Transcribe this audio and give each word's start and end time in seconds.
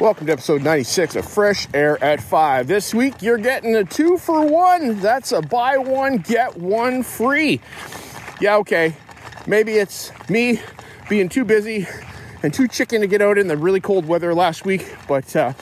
Welcome 0.00 0.28
to 0.28 0.32
episode 0.32 0.62
96 0.62 1.16
of 1.16 1.28
Fresh 1.28 1.66
Air 1.74 2.02
at 2.04 2.22
5. 2.22 2.68
This 2.68 2.94
week 2.94 3.20
you're 3.20 3.36
getting 3.36 3.74
a 3.74 3.82
two 3.84 4.16
for 4.16 4.46
one. 4.46 5.00
That's 5.00 5.32
a 5.32 5.42
buy 5.42 5.76
one, 5.76 6.18
get 6.18 6.56
one 6.56 7.02
free. 7.02 7.60
Yeah, 8.40 8.58
okay. 8.58 8.94
Maybe 9.48 9.72
it's 9.72 10.12
me 10.28 10.60
being 11.08 11.28
too 11.28 11.44
busy 11.44 11.88
and 12.44 12.54
too 12.54 12.68
chicken 12.68 13.00
to 13.00 13.08
get 13.08 13.20
out 13.20 13.38
in 13.38 13.48
the 13.48 13.56
really 13.56 13.80
cold 13.80 14.06
weather 14.06 14.34
last 14.34 14.64
week, 14.64 14.94
but 15.08 15.34
uh, 15.34 15.52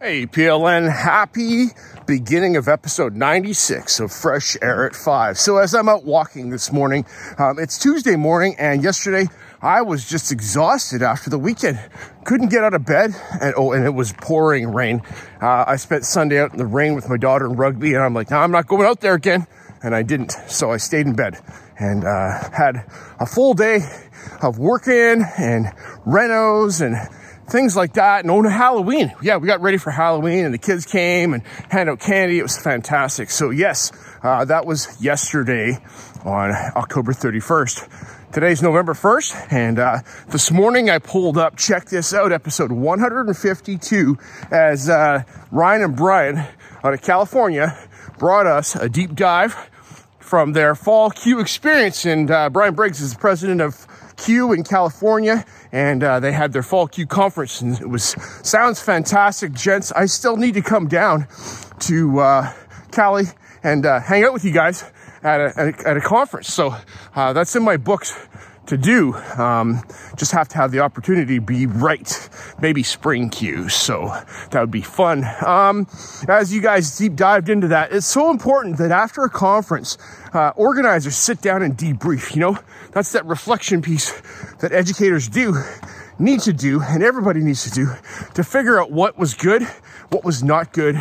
Hey, 0.00 0.26
PLN, 0.26 0.90
happy 0.92 1.66
beginning 2.06 2.56
of 2.56 2.66
episode 2.66 3.14
96 3.14 4.00
of 4.00 4.10
Fresh 4.10 4.56
Air 4.60 4.84
at 4.86 4.96
5. 4.96 5.38
So, 5.38 5.58
as 5.58 5.74
I'm 5.74 5.88
out 5.88 6.04
walking 6.04 6.50
this 6.50 6.72
morning, 6.72 7.06
um, 7.38 7.58
it's 7.60 7.78
Tuesday 7.78 8.16
morning, 8.16 8.56
and 8.58 8.82
yesterday 8.82 9.28
I 9.62 9.82
was 9.82 10.08
just 10.08 10.32
exhausted 10.32 11.02
after 11.02 11.28
the 11.28 11.38
weekend. 11.38 11.78
Couldn't 12.24 12.48
get 12.48 12.64
out 12.64 12.72
of 12.72 12.86
bed, 12.86 13.14
and 13.42 13.52
oh, 13.58 13.72
and 13.72 13.84
it 13.84 13.92
was 13.92 14.12
pouring 14.12 14.72
rain. 14.72 15.02
Uh, 15.40 15.64
I 15.66 15.76
spent 15.76 16.06
Sunday 16.06 16.40
out 16.40 16.52
in 16.52 16.58
the 16.58 16.64
rain 16.64 16.94
with 16.94 17.10
my 17.10 17.18
daughter 17.18 17.44
in 17.44 17.56
rugby, 17.56 17.92
and 17.92 18.02
I'm 18.02 18.14
like, 18.14 18.30
no, 18.30 18.38
I'm 18.38 18.52
not 18.52 18.66
going 18.66 18.86
out 18.86 19.00
there 19.00 19.14
again. 19.14 19.46
And 19.82 19.94
I 19.94 20.02
didn't, 20.02 20.32
so 20.48 20.70
I 20.70 20.78
stayed 20.78 21.06
in 21.06 21.14
bed 21.14 21.38
and 21.78 22.04
uh, 22.04 22.50
had 22.52 22.84
a 23.18 23.26
full 23.26 23.54
day 23.54 23.80
of 24.42 24.58
working 24.58 25.24
and 25.38 25.66
renos 26.06 26.80
and 26.80 26.96
things 27.50 27.76
like 27.76 27.94
that. 27.94 28.24
And 28.24 28.30
on 28.30 28.44
Halloween, 28.44 29.12
yeah, 29.22 29.36
we 29.36 29.46
got 29.46 29.60
ready 29.60 29.78
for 29.78 29.90
Halloween, 29.90 30.44
and 30.46 30.54
the 30.54 30.58
kids 30.58 30.86
came 30.86 31.34
and 31.34 31.42
handed 31.70 31.92
out 31.92 32.00
candy. 32.00 32.38
It 32.38 32.42
was 32.42 32.58
fantastic. 32.58 33.30
So 33.30 33.50
yes, 33.50 33.92
uh, 34.22 34.46
that 34.46 34.64
was 34.64 35.02
yesterday 35.02 35.78
on 36.24 36.50
October 36.76 37.12
31st. 37.12 38.19
Today's 38.32 38.62
November 38.62 38.94
1st, 38.94 39.52
and 39.52 39.78
uh, 39.80 39.98
this 40.28 40.52
morning 40.52 40.88
I 40.88 41.00
pulled 41.00 41.36
up, 41.36 41.56
check 41.56 41.86
this 41.86 42.14
out, 42.14 42.30
episode 42.30 42.70
152, 42.70 44.16
as 44.52 44.88
uh, 44.88 45.24
Ryan 45.50 45.82
and 45.82 45.96
Brian 45.96 46.38
out 46.84 46.94
of 46.94 47.02
California 47.02 47.76
brought 48.18 48.46
us 48.46 48.76
a 48.76 48.88
deep 48.88 49.16
dive 49.16 49.56
from 50.20 50.52
their 50.52 50.76
fall 50.76 51.10
CUE 51.10 51.40
experience. 51.40 52.06
And 52.06 52.30
uh, 52.30 52.50
Brian 52.50 52.72
Briggs 52.72 53.00
is 53.00 53.14
the 53.14 53.18
president 53.18 53.60
of 53.60 53.84
CUE 54.16 54.52
in 54.52 54.62
California, 54.62 55.44
and 55.72 56.04
uh, 56.04 56.20
they 56.20 56.30
had 56.30 56.52
their 56.52 56.62
fall 56.62 56.86
CUE 56.86 57.06
conference, 57.06 57.60
and 57.60 57.80
it 57.80 57.88
was 57.88 58.14
sounds 58.44 58.80
fantastic, 58.80 59.52
gents. 59.54 59.90
I 59.90 60.06
still 60.06 60.36
need 60.36 60.54
to 60.54 60.62
come 60.62 60.86
down 60.86 61.26
to 61.80 62.20
uh, 62.20 62.52
Cali 62.92 63.24
and 63.64 63.84
uh, 63.84 63.98
hang 63.98 64.22
out 64.22 64.32
with 64.32 64.44
you 64.44 64.52
guys 64.52 64.84
at 65.22 65.40
a, 65.40 65.74
at 65.86 65.96
a, 65.96 66.00
conference. 66.00 66.52
So 66.52 66.74
uh, 67.14 67.32
that's 67.32 67.54
in 67.56 67.62
my 67.62 67.76
books 67.76 68.14
to 68.66 68.76
do. 68.76 69.14
Um, 69.14 69.82
just 70.16 70.32
have 70.32 70.48
to 70.48 70.56
have 70.56 70.70
the 70.70 70.80
opportunity 70.80 71.36
to 71.36 71.40
be 71.40 71.66
right. 71.66 72.28
Maybe 72.60 72.82
spring 72.82 73.28
CUE. 73.28 73.68
So 73.68 74.06
that 74.50 74.60
would 74.60 74.70
be 74.70 74.82
fun. 74.82 75.24
Um, 75.44 75.86
as 76.28 76.52
you 76.54 76.60
guys 76.60 76.96
deep 76.96 77.16
dived 77.16 77.48
into 77.48 77.68
that, 77.68 77.92
it's 77.92 78.06
so 78.06 78.30
important 78.30 78.78
that 78.78 78.92
after 78.92 79.22
a 79.24 79.30
conference, 79.30 79.98
uh, 80.32 80.52
organizers 80.56 81.16
sit 81.16 81.40
down 81.40 81.62
and 81.62 81.76
debrief. 81.76 82.34
You 82.34 82.40
know, 82.40 82.58
that's 82.92 83.12
that 83.12 83.26
reflection 83.26 83.82
piece 83.82 84.12
that 84.60 84.72
educators 84.72 85.28
do 85.28 85.56
need 86.20 86.40
to 86.40 86.52
do 86.52 86.82
and 86.82 87.02
everybody 87.02 87.40
needs 87.40 87.64
to 87.64 87.70
do 87.70 87.86
to 88.34 88.44
figure 88.44 88.80
out 88.80 88.92
what 88.92 89.18
was 89.18 89.34
good, 89.34 89.66
what 90.10 90.24
was 90.24 90.42
not 90.42 90.72
good, 90.72 90.96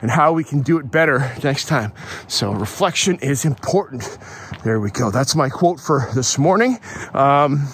and 0.00 0.10
how 0.10 0.32
we 0.32 0.42
can 0.42 0.62
do 0.62 0.78
it 0.78 0.90
better 0.90 1.32
next 1.42 1.66
time. 1.66 1.92
So 2.26 2.52
reflection 2.52 3.18
is 3.20 3.44
important. 3.44 4.18
There 4.64 4.80
we 4.80 4.90
go. 4.90 5.10
That's 5.10 5.36
my 5.36 5.48
quote 5.48 5.78
for 5.78 6.08
this 6.14 6.38
morning. 6.38 6.78
Um, 7.12 7.68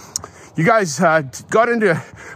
you 0.56 0.65
guys 0.65 1.01
uh, 1.01 1.23
got 1.49 1.69
into 1.69 1.95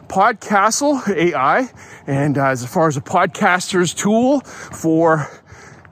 Podcastle 0.08 1.08
AI, 1.08 1.68
and 2.06 2.38
uh, 2.38 2.46
as 2.46 2.64
far 2.64 2.86
as 2.86 2.96
a 2.96 3.00
podcaster's 3.00 3.92
tool 3.92 4.40
for 4.40 5.28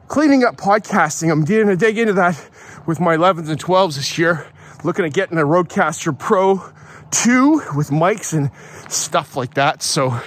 cleaning 0.06 0.44
up 0.44 0.56
podcasting, 0.56 1.32
I'm 1.32 1.44
going 1.44 1.66
to 1.66 1.76
dig 1.76 1.98
into 1.98 2.12
that 2.14 2.48
with 2.86 3.00
my 3.00 3.16
11s 3.16 3.48
and 3.50 3.60
12s 3.60 3.96
this 3.96 4.18
year. 4.18 4.46
Looking 4.84 5.04
at 5.04 5.12
getting 5.12 5.38
a 5.38 5.42
Rodecaster 5.42 6.16
Pro 6.16 6.62
2 7.10 7.62
with 7.76 7.90
mics 7.90 8.32
and 8.32 8.50
stuff 8.90 9.36
like 9.36 9.54
that. 9.54 9.82
So, 9.82 10.18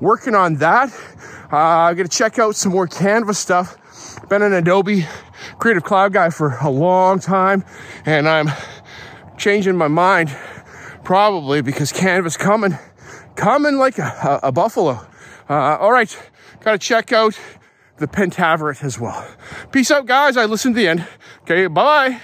working 0.00 0.34
on 0.34 0.56
that. 0.56 0.90
Uh, 1.54 1.86
I'm 1.88 1.96
to 1.96 2.08
check 2.08 2.40
out 2.40 2.56
some 2.56 2.72
more 2.72 2.88
Canva 2.88 3.32
stuff. 3.32 3.78
Been 4.28 4.42
an 4.42 4.52
Adobe 4.52 5.06
Creative 5.60 5.84
Cloud 5.84 6.12
guy 6.12 6.30
for 6.30 6.56
a 6.60 6.68
long 6.68 7.20
time, 7.20 7.64
and 8.04 8.28
I'm 8.28 8.48
changing 9.38 9.76
my 9.76 9.86
mind 9.86 10.36
probably 11.04 11.62
because 11.62 11.92
Canva's 11.92 12.36
coming, 12.36 12.76
coming 13.36 13.76
like 13.76 13.98
a, 13.98 14.40
a, 14.42 14.48
a 14.48 14.52
buffalo. 14.52 15.06
Uh, 15.48 15.76
all 15.78 15.92
right, 15.92 16.18
got 16.58 16.72
to 16.72 16.78
check 16.78 17.12
out 17.12 17.38
the 17.98 18.08
Pentaverate 18.08 18.82
as 18.82 18.98
well. 18.98 19.24
Peace 19.70 19.92
out, 19.92 20.06
guys. 20.06 20.36
I 20.36 20.46
listened 20.46 20.74
to 20.74 20.80
the 20.80 20.88
end. 20.88 21.06
Okay, 21.42 21.68
bye. 21.68 22.20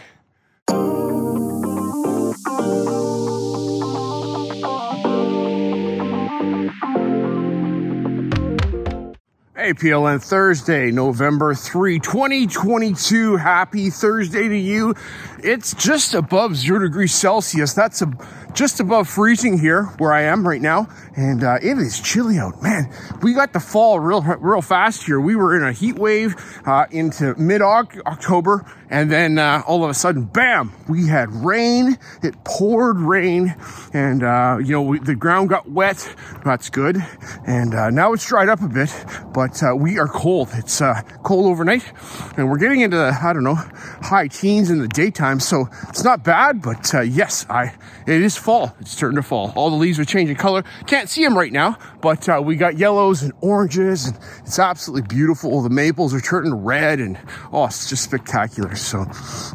Hey, 9.60 9.74
PLN 9.74 10.22
Thursday, 10.22 10.90
November 10.90 11.54
3, 11.54 11.98
2022. 11.98 13.36
Happy 13.36 13.90
Thursday 13.90 14.48
to 14.48 14.56
you. 14.56 14.94
It's 15.42 15.75
just 15.75 16.14
above 16.14 16.56
zero 16.56 16.81
degrees 16.81 17.14
Celsius. 17.14 17.72
That's 17.72 18.02
a, 18.02 18.12
just 18.52 18.81
above 18.81 19.08
freezing 19.08 19.58
here 19.58 19.84
where 19.98 20.12
I 20.12 20.22
am 20.22 20.46
right 20.46 20.60
now, 20.60 20.88
and 21.16 21.44
uh, 21.44 21.58
it 21.62 21.78
is 21.78 22.00
chilly 22.00 22.38
out. 22.38 22.62
Man, 22.62 22.92
we 23.22 23.32
got 23.32 23.52
the 23.52 23.60
fall 23.60 24.00
real 24.00 24.22
real 24.22 24.62
fast 24.62 25.04
here. 25.04 25.20
We 25.20 25.37
were 25.37 25.56
in 25.56 25.62
a 25.62 25.72
heat 25.72 25.96
wave 25.96 26.34
uh, 26.66 26.87
into 26.90 27.34
mid 27.37 27.62
October, 27.62 28.66
and 28.90 29.10
then 29.10 29.38
uh, 29.38 29.62
all 29.66 29.84
of 29.84 29.90
a 29.90 29.94
sudden, 29.94 30.25
bam, 30.25 30.72
we 30.88 31.06
had 31.06 31.32
rain. 31.32 31.96
It 32.22 32.42
poured 32.44 32.98
rain, 32.98 33.54
and 33.92 34.22
uh, 34.22 34.58
you 34.60 34.72
know 34.72 34.82
we, 34.82 34.98
the 34.98 35.14
ground 35.14 35.48
got 35.48 35.70
wet. 35.70 36.14
That's 36.44 36.70
good, 36.70 36.96
and 37.46 37.75
uh, 37.75 37.90
now 37.90 38.12
it's 38.12 38.26
dried 38.26 38.48
up 38.48 38.62
a 38.62 38.69
bit, 38.69 38.92
but 39.32 39.62
uh, 39.62 39.75
we 39.76 39.98
are 39.98 40.08
cold. 40.08 40.48
It's 40.54 40.82
cold 41.22 41.46
overnight, 41.46 41.84
and 42.37 42.50
we're 42.50 42.58
getting 42.58 42.81
into 42.81 42.98
I 42.98 43.32
don't 43.32 43.44
know 43.44 43.58
high 44.02 44.28
teens 44.28 44.70
in 44.70 44.81
the 44.81 44.88
daytime, 44.88 45.29
so 45.38 45.68
it's 45.88 46.02
not 46.02 46.24
bad. 46.24 46.62
But 46.62 46.92
yes, 47.06 47.46
I 47.48 47.74
it 48.06 48.22
is 48.22 48.36
fall. 48.36 48.74
It's 48.80 48.90
starting 48.90 49.16
to 49.16 49.22
fall. 49.22 49.52
All 49.54 49.70
the 49.70 49.76
leaves 49.76 49.98
are 49.98 50.04
changing 50.04 50.36
color. 50.36 50.64
Can't 50.86 51.08
see 51.08 51.22
them 51.22 51.36
right 51.36 51.52
now, 51.52 51.78
but 52.00 52.28
uh, 52.28 52.40
we 52.42 52.56
got 52.56 52.78
yellows 52.78 53.22
and 53.22 53.32
oranges, 53.40 54.06
and 54.06 54.18
it's 54.44 54.58
absolutely 54.58 55.06
beautiful. 55.06 55.62
The 55.62 55.70
maples 55.70 56.14
are 56.14 56.20
turning 56.20 56.54
red, 56.54 56.98
and 56.98 57.18
oh, 57.52 57.66
it's 57.66 57.88
just 57.88 58.02
spectacular. 58.02 58.74
So, 58.74 59.06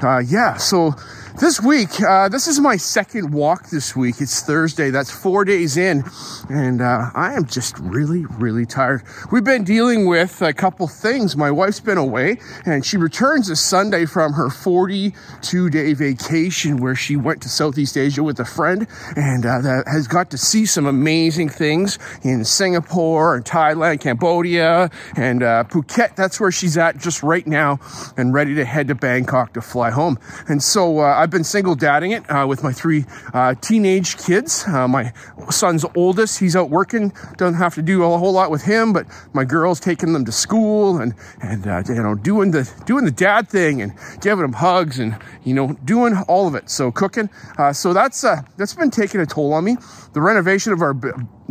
uh, 0.01 0.19
yeah, 0.19 0.57
so 0.57 0.93
this 1.39 1.61
week, 1.61 2.01
uh, 2.01 2.29
this 2.29 2.47
is 2.47 2.61
my 2.61 2.77
second 2.77 3.33
walk 3.33 3.69
this 3.69 3.93
week. 3.93 4.21
It's 4.21 4.41
Thursday. 4.41 4.89
That's 4.89 5.11
four 5.11 5.43
days 5.43 5.75
in, 5.75 6.03
and 6.49 6.81
uh, 6.81 7.11
I 7.13 7.33
am 7.33 7.45
just 7.45 7.77
really, 7.79 8.25
really 8.37 8.65
tired. 8.65 9.03
We've 9.31 9.43
been 9.43 9.65
dealing 9.65 10.05
with 10.05 10.41
a 10.41 10.53
couple 10.53 10.87
things. 10.87 11.35
My 11.35 11.51
wife's 11.51 11.81
been 11.81 11.97
away, 11.97 12.37
and 12.65 12.85
she 12.85 12.95
returns 12.95 13.49
this 13.49 13.59
Sunday 13.59 14.05
from 14.05 14.31
her 14.33 14.49
42 14.49 15.69
day 15.69 15.93
vacation 15.93 16.77
where 16.77 16.95
she 16.95 17.17
went 17.17 17.41
to 17.41 17.49
Southeast 17.49 17.97
Asia 17.97 18.23
with 18.23 18.39
a 18.39 18.45
friend 18.45 18.87
and 19.17 19.45
uh, 19.45 19.59
that 19.59 19.87
has 19.87 20.07
got 20.07 20.31
to 20.31 20.37
see 20.37 20.65
some 20.65 20.85
amazing 20.85 21.49
things 21.49 21.99
in 22.23 22.45
Singapore 22.45 23.35
and 23.35 23.43
Thailand, 23.43 23.99
Cambodia, 23.99 24.89
and 25.17 25.43
uh, 25.43 25.65
Phuket. 25.65 26.15
That's 26.15 26.39
where 26.39 26.51
she's 26.51 26.77
at 26.77 26.97
just 26.97 27.23
right 27.23 27.45
now 27.45 27.79
and 28.15 28.33
ready 28.33 28.55
to 28.55 28.63
head 28.63 28.87
to 28.87 28.95
Bangkok 28.95 29.53
to 29.53 29.61
fly 29.61 29.89
home. 29.89 30.17
And 30.47 30.63
so 30.63 30.99
uh, 30.99 31.24
I've 31.25 31.31
been 31.31 31.43
single 31.43 31.73
dadding 31.73 32.11
it 32.11 32.23
uh, 32.29 32.45
with 32.47 32.61
my 32.61 32.71
three 32.71 33.03
uh, 33.33 33.55
teenage 33.55 34.15
kids. 34.17 34.63
Uh, 34.67 34.87
my 34.87 35.11
son's 35.49 35.83
oldest, 35.95 36.37
he's 36.37 36.55
out 36.55 36.69
working, 36.69 37.11
doesn't 37.37 37.55
have 37.57 37.73
to 37.73 37.81
do 37.81 38.03
a 38.03 38.17
whole 38.19 38.31
lot 38.31 38.51
with 38.51 38.61
him, 38.61 38.93
but 38.93 39.07
my 39.33 39.43
girl's 39.43 39.79
taking 39.79 40.13
them 40.13 40.23
to 40.25 40.31
school 40.31 40.99
and 40.99 41.15
and 41.41 41.65
uh, 41.65 41.81
you 41.87 41.95
know 41.95 42.13
doing 42.13 42.51
the 42.51 42.71
doing 42.85 43.05
the 43.05 43.11
dad 43.11 43.49
thing 43.49 43.81
and 43.81 43.93
giving 44.21 44.43
them 44.43 44.53
hugs 44.53 44.99
and 44.99 45.17
you 45.43 45.55
know 45.55 45.75
doing 45.83 46.15
all 46.27 46.47
of 46.47 46.53
it. 46.53 46.69
So 46.69 46.91
cooking. 46.91 47.27
Uh, 47.57 47.73
so 47.73 47.91
that's 47.91 48.21
that's 48.21 48.75
been 48.75 48.91
taking 48.91 49.19
a 49.19 49.25
toll 49.25 49.51
on 49.53 49.63
me. 49.63 49.77
The 50.13 50.21
renovation 50.21 50.73
of 50.73 50.81
our 50.83 50.93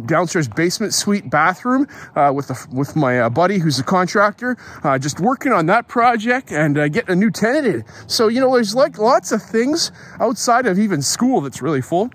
downstairs 0.06 0.48
basement 0.48 0.94
suite 0.94 1.30
bathroom 1.30 1.86
uh, 2.16 2.32
with 2.34 2.48
the, 2.48 2.66
with 2.72 2.96
my 2.96 3.20
uh, 3.20 3.30
buddy 3.30 3.58
who's 3.58 3.78
a 3.78 3.84
contractor. 3.84 4.56
Uh, 4.82 4.98
just 4.98 5.20
working 5.20 5.52
on 5.52 5.66
that 5.66 5.88
project 5.88 6.52
and 6.52 6.78
uh, 6.78 6.88
getting 6.88 7.10
a 7.10 7.16
new 7.16 7.30
tenant 7.30 7.66
in. 7.66 7.84
So 8.06 8.28
you 8.28 8.40
know, 8.40 8.52
there's 8.54 8.74
like 8.74 8.98
lots 8.98 9.32
of 9.32 9.42
things 9.42 9.92
outside 10.20 10.66
of 10.66 10.78
even 10.78 11.02
school 11.02 11.40
that's 11.40 11.62
really 11.62 11.82
full 11.82 12.10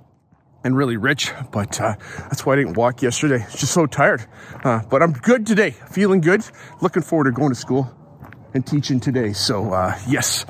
and 0.63 0.75
really 0.75 0.97
rich. 0.97 1.31
But 1.51 1.79
uh, 1.79 1.95
that's 2.19 2.45
why 2.45 2.53
I 2.53 2.55
didn't 2.57 2.75
walk 2.75 3.01
yesterday. 3.01 3.45
Just 3.51 3.73
so 3.73 3.85
tired. 3.85 4.25
Uh, 4.63 4.81
but 4.89 5.01
I'm 5.01 5.13
good 5.13 5.45
today. 5.45 5.71
Feeling 5.71 6.21
good. 6.21 6.43
Looking 6.81 7.03
forward 7.03 7.25
to 7.25 7.31
going 7.31 7.49
to 7.49 7.55
school 7.55 7.95
and 8.53 8.65
teaching 8.65 8.99
today. 8.99 9.31
So 9.33 9.73
yes. 10.07 10.45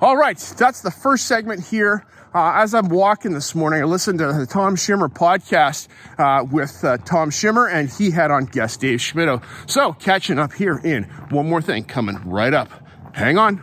All 0.00 0.16
right, 0.16 0.36
that's 0.58 0.82
the 0.82 0.90
first 0.90 1.26
segment 1.26 1.64
here. 1.64 2.04
Uh, 2.34 2.50
as 2.56 2.74
I'm 2.74 2.88
walking 2.88 3.32
this 3.32 3.54
morning, 3.54 3.80
I 3.80 3.84
listened 3.84 4.18
to 4.18 4.32
the 4.32 4.44
Tom 4.44 4.74
Schimmer 4.74 5.08
podcast 5.08 5.86
uh, 6.18 6.44
with 6.44 6.84
uh, 6.84 6.96
Tom 6.96 7.30
Schimmer, 7.30 7.72
and 7.72 7.88
he 7.88 8.10
had 8.10 8.32
on 8.32 8.46
guest 8.46 8.80
Dave 8.80 8.98
Schmittou. 8.98 9.40
So, 9.70 9.92
catching 9.92 10.40
up 10.40 10.52
here 10.52 10.80
in 10.82 11.04
One 11.30 11.48
More 11.48 11.62
Thing 11.62 11.84
coming 11.84 12.16
right 12.28 12.52
up. 12.52 12.70
Hang 13.12 13.38
on. 13.38 13.62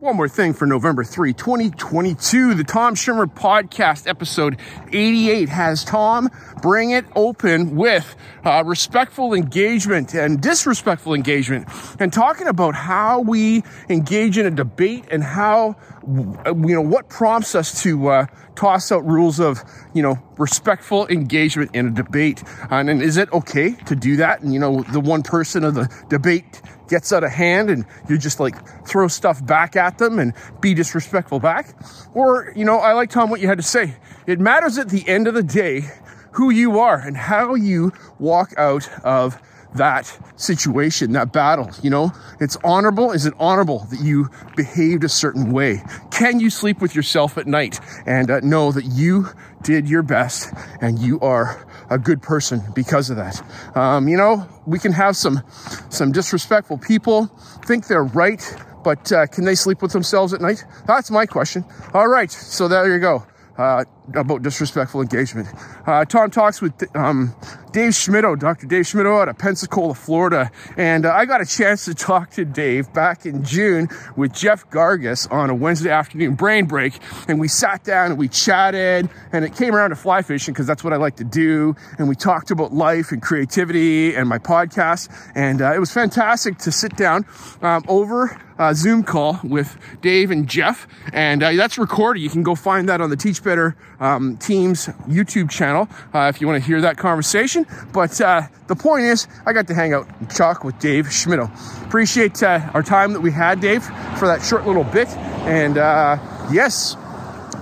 One 0.00 0.16
more 0.16 0.30
thing 0.30 0.54
for 0.54 0.64
November 0.64 1.04
3, 1.04 1.34
2022. 1.34 2.54
The 2.54 2.64
Tom 2.64 2.94
Schimmer 2.94 3.26
podcast, 3.26 4.08
episode 4.08 4.56
88, 4.90 5.50
has 5.50 5.84
Tom 5.84 6.30
bring 6.62 6.92
it 6.92 7.04
open 7.14 7.76
with 7.76 8.16
uh, 8.42 8.62
respectful 8.64 9.34
engagement 9.34 10.14
and 10.14 10.40
disrespectful 10.40 11.12
engagement 11.12 11.68
and 11.98 12.14
talking 12.14 12.46
about 12.46 12.74
how 12.74 13.20
we 13.20 13.62
engage 13.90 14.38
in 14.38 14.46
a 14.46 14.50
debate 14.50 15.04
and 15.10 15.22
how, 15.22 15.76
you 16.06 16.74
know, 16.74 16.80
what 16.80 17.08
prompts 17.08 17.54
us 17.54 17.82
to 17.82 18.08
uh, 18.08 18.26
toss 18.54 18.90
out 18.90 19.04
rules 19.06 19.38
of, 19.38 19.62
you 19.94 20.02
know, 20.02 20.18
respectful 20.38 21.06
engagement 21.08 21.70
in 21.74 21.86
a 21.88 21.90
debate. 21.90 22.42
and 22.70 23.02
is 23.02 23.16
it 23.16 23.32
okay 23.32 23.72
to 23.86 23.94
do 23.94 24.16
that? 24.16 24.40
And, 24.40 24.52
you 24.52 24.58
know, 24.58 24.82
the 24.82 25.00
one 25.00 25.22
person 25.22 25.64
of 25.64 25.74
the 25.74 25.88
debate 26.08 26.62
gets 26.88 27.12
out 27.12 27.22
of 27.22 27.30
hand 27.30 27.70
and 27.70 27.86
you 28.08 28.18
just 28.18 28.40
like 28.40 28.54
throw 28.86 29.08
stuff 29.08 29.44
back 29.46 29.76
at 29.76 29.98
them 29.98 30.18
and 30.18 30.34
be 30.60 30.74
disrespectful 30.74 31.38
back. 31.38 31.74
Or, 32.14 32.52
you 32.56 32.64
know, 32.64 32.78
I 32.78 32.92
like 32.92 33.10
Tom 33.10 33.30
what 33.30 33.40
you 33.40 33.48
had 33.48 33.58
to 33.58 33.64
say. 33.64 33.96
It 34.26 34.40
matters 34.40 34.78
at 34.78 34.88
the 34.88 35.06
end 35.08 35.28
of 35.28 35.34
the 35.34 35.42
day 35.42 35.88
who 36.32 36.50
you 36.50 36.78
are 36.78 36.98
and 36.98 37.16
how 37.16 37.54
you 37.54 37.92
walk 38.18 38.52
out 38.56 38.88
of 39.04 39.40
that 39.74 40.18
situation, 40.36 41.12
that 41.12 41.32
battle. 41.32 41.70
You 41.82 41.90
know, 41.90 42.12
it's 42.40 42.56
honorable. 42.64 43.12
Is 43.12 43.26
it 43.26 43.34
honorable 43.38 43.86
that 43.90 44.00
you 44.00 44.30
behaved 44.56 45.04
a 45.04 45.08
certain 45.08 45.52
way? 45.52 45.82
Can 46.10 46.40
you 46.40 46.50
sleep 46.50 46.80
with 46.80 46.94
yourself 46.94 47.38
at 47.38 47.46
night 47.46 47.80
and 48.06 48.30
uh, 48.30 48.40
know 48.40 48.72
that 48.72 48.84
you 48.84 49.28
did 49.62 49.88
your 49.88 50.02
best 50.02 50.52
and 50.80 50.98
you 50.98 51.20
are 51.20 51.66
a 51.90 51.98
good 51.98 52.22
person 52.22 52.62
because 52.74 53.10
of 53.10 53.16
that. 53.16 53.42
Um, 53.76 54.08
you 54.08 54.16
know, 54.16 54.48
we 54.64 54.78
can 54.78 54.92
have 54.92 55.16
some 55.16 55.42
some 55.90 56.12
disrespectful 56.12 56.78
people 56.78 57.26
think 57.66 57.88
they're 57.88 58.04
right, 58.04 58.42
but 58.84 59.12
uh, 59.12 59.26
can 59.26 59.44
they 59.44 59.56
sleep 59.56 59.82
with 59.82 59.92
themselves 59.92 60.32
at 60.32 60.40
night? 60.40 60.64
That's 60.86 61.10
my 61.10 61.26
question. 61.26 61.64
All 61.92 62.08
right, 62.08 62.30
so 62.30 62.68
there 62.68 62.90
you 62.92 63.00
go. 63.00 63.26
Uh, 63.58 63.84
about 64.14 64.42
disrespectful 64.42 65.00
engagement. 65.00 65.48
Uh, 65.86 66.04
Tom 66.04 66.30
talks 66.30 66.60
with 66.60 66.84
um, 66.96 67.34
Dave 67.72 67.92
Schmittou, 67.92 68.38
Dr. 68.38 68.66
Dave 68.66 68.84
Schmittou 68.84 69.22
out 69.22 69.28
of 69.28 69.38
Pensacola, 69.38 69.94
Florida. 69.94 70.50
And 70.76 71.06
uh, 71.06 71.12
I 71.12 71.24
got 71.24 71.40
a 71.40 71.46
chance 71.46 71.84
to 71.84 71.94
talk 71.94 72.30
to 72.30 72.44
Dave 72.44 72.92
back 72.92 73.26
in 73.26 73.44
June 73.44 73.88
with 74.16 74.32
Jeff 74.32 74.68
Gargas 74.70 75.30
on 75.30 75.50
a 75.50 75.54
Wednesday 75.54 75.90
afternoon 75.90 76.34
brain 76.34 76.66
break. 76.66 76.98
And 77.28 77.38
we 77.38 77.48
sat 77.48 77.84
down 77.84 78.12
and 78.12 78.18
we 78.18 78.28
chatted 78.28 79.08
and 79.32 79.44
it 79.44 79.54
came 79.54 79.74
around 79.74 79.90
to 79.90 79.96
fly 79.96 80.22
fishing 80.22 80.52
because 80.52 80.66
that's 80.66 80.82
what 80.82 80.92
I 80.92 80.96
like 80.96 81.16
to 81.16 81.24
do. 81.24 81.76
And 81.98 82.08
we 82.08 82.16
talked 82.16 82.50
about 82.50 82.72
life 82.72 83.12
and 83.12 83.22
creativity 83.22 84.14
and 84.14 84.28
my 84.28 84.38
podcast. 84.38 85.08
And 85.34 85.62
uh, 85.62 85.72
it 85.74 85.78
was 85.78 85.92
fantastic 85.92 86.58
to 86.58 86.72
sit 86.72 86.96
down 86.96 87.24
um, 87.62 87.84
over 87.88 88.40
a 88.58 88.74
Zoom 88.74 89.02
call 89.02 89.40
with 89.42 89.78
Dave 90.02 90.30
and 90.30 90.46
Jeff. 90.48 90.86
And 91.12 91.42
uh, 91.42 91.52
that's 91.52 91.78
recorded. 91.78 92.20
You 92.20 92.28
can 92.28 92.42
go 92.42 92.54
find 92.54 92.88
that 92.88 93.00
on 93.00 93.08
the 93.08 93.16
Teach 93.16 93.42
Better 93.42 93.74
um, 94.00 94.36
Teams 94.38 94.86
YouTube 95.06 95.50
channel 95.50 95.88
uh, 96.12 96.32
if 96.34 96.40
you 96.40 96.46
want 96.46 96.60
to 96.60 96.66
hear 96.66 96.80
that 96.80 96.96
conversation. 96.96 97.66
But 97.92 98.20
uh, 98.20 98.42
the 98.66 98.74
point 98.74 99.04
is, 99.04 99.28
I 99.46 99.52
got 99.52 99.68
to 99.68 99.74
hang 99.74 99.92
out 99.92 100.08
and 100.18 100.28
talk 100.30 100.64
with 100.64 100.78
Dave 100.78 101.06
Schmittou. 101.06 101.50
Appreciate 101.86 102.42
uh, 102.42 102.70
our 102.74 102.82
time 102.82 103.12
that 103.12 103.20
we 103.20 103.30
had, 103.30 103.60
Dave, 103.60 103.84
for 104.18 104.26
that 104.26 104.42
short 104.42 104.66
little 104.66 104.84
bit. 104.84 105.08
And 105.46 105.78
uh, 105.78 106.18
yes, 106.50 106.96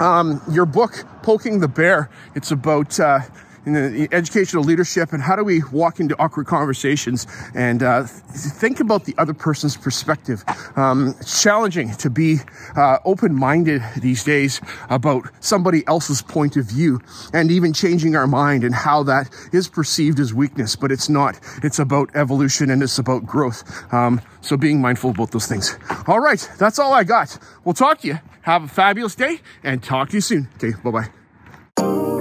um, 0.00 0.40
your 0.50 0.66
book, 0.66 1.04
Poking 1.22 1.60
the 1.60 1.68
Bear, 1.68 2.10
it's 2.34 2.50
about 2.50 2.98
uh, 3.00 3.20
in 3.68 3.92
the 3.92 4.08
educational 4.12 4.64
leadership 4.64 5.12
and 5.12 5.22
how 5.22 5.36
do 5.36 5.44
we 5.44 5.62
walk 5.70 6.00
into 6.00 6.18
awkward 6.18 6.46
conversations 6.46 7.26
and 7.54 7.82
uh, 7.82 8.04
think 8.04 8.80
about 8.80 9.04
the 9.04 9.14
other 9.18 9.34
person's 9.34 9.76
perspective. 9.76 10.42
Um, 10.76 11.14
it's 11.20 11.42
challenging 11.42 11.94
to 11.96 12.10
be 12.10 12.38
uh, 12.76 12.98
open-minded 13.04 13.82
these 14.00 14.24
days 14.24 14.60
about 14.88 15.28
somebody 15.40 15.86
else's 15.86 16.22
point 16.22 16.56
of 16.56 16.64
view 16.64 17.00
and 17.32 17.50
even 17.50 17.72
changing 17.72 18.16
our 18.16 18.26
mind 18.26 18.64
and 18.64 18.74
how 18.74 19.02
that 19.04 19.28
is 19.52 19.68
perceived 19.68 20.18
as 20.18 20.32
weakness, 20.32 20.74
but 20.74 20.90
it's 20.90 21.08
not. 21.08 21.38
It's 21.62 21.78
about 21.78 22.10
evolution 22.14 22.70
and 22.70 22.82
it's 22.82 22.98
about 22.98 23.26
growth. 23.26 23.62
Um, 23.92 24.20
so 24.40 24.56
being 24.56 24.80
mindful 24.80 25.10
about 25.10 25.32
those 25.32 25.46
things. 25.46 25.78
All 26.06 26.20
right, 26.20 26.48
that's 26.58 26.78
all 26.78 26.94
I 26.94 27.04
got. 27.04 27.38
We'll 27.64 27.74
talk 27.74 28.00
to 28.00 28.08
you. 28.08 28.18
Have 28.42 28.64
a 28.64 28.68
fabulous 28.68 29.14
day 29.14 29.40
and 29.62 29.82
talk 29.82 30.08
to 30.10 30.14
you 30.14 30.22
soon. 30.22 30.48
Okay, 30.56 30.72
bye 30.82 30.90
bye. 30.90 32.17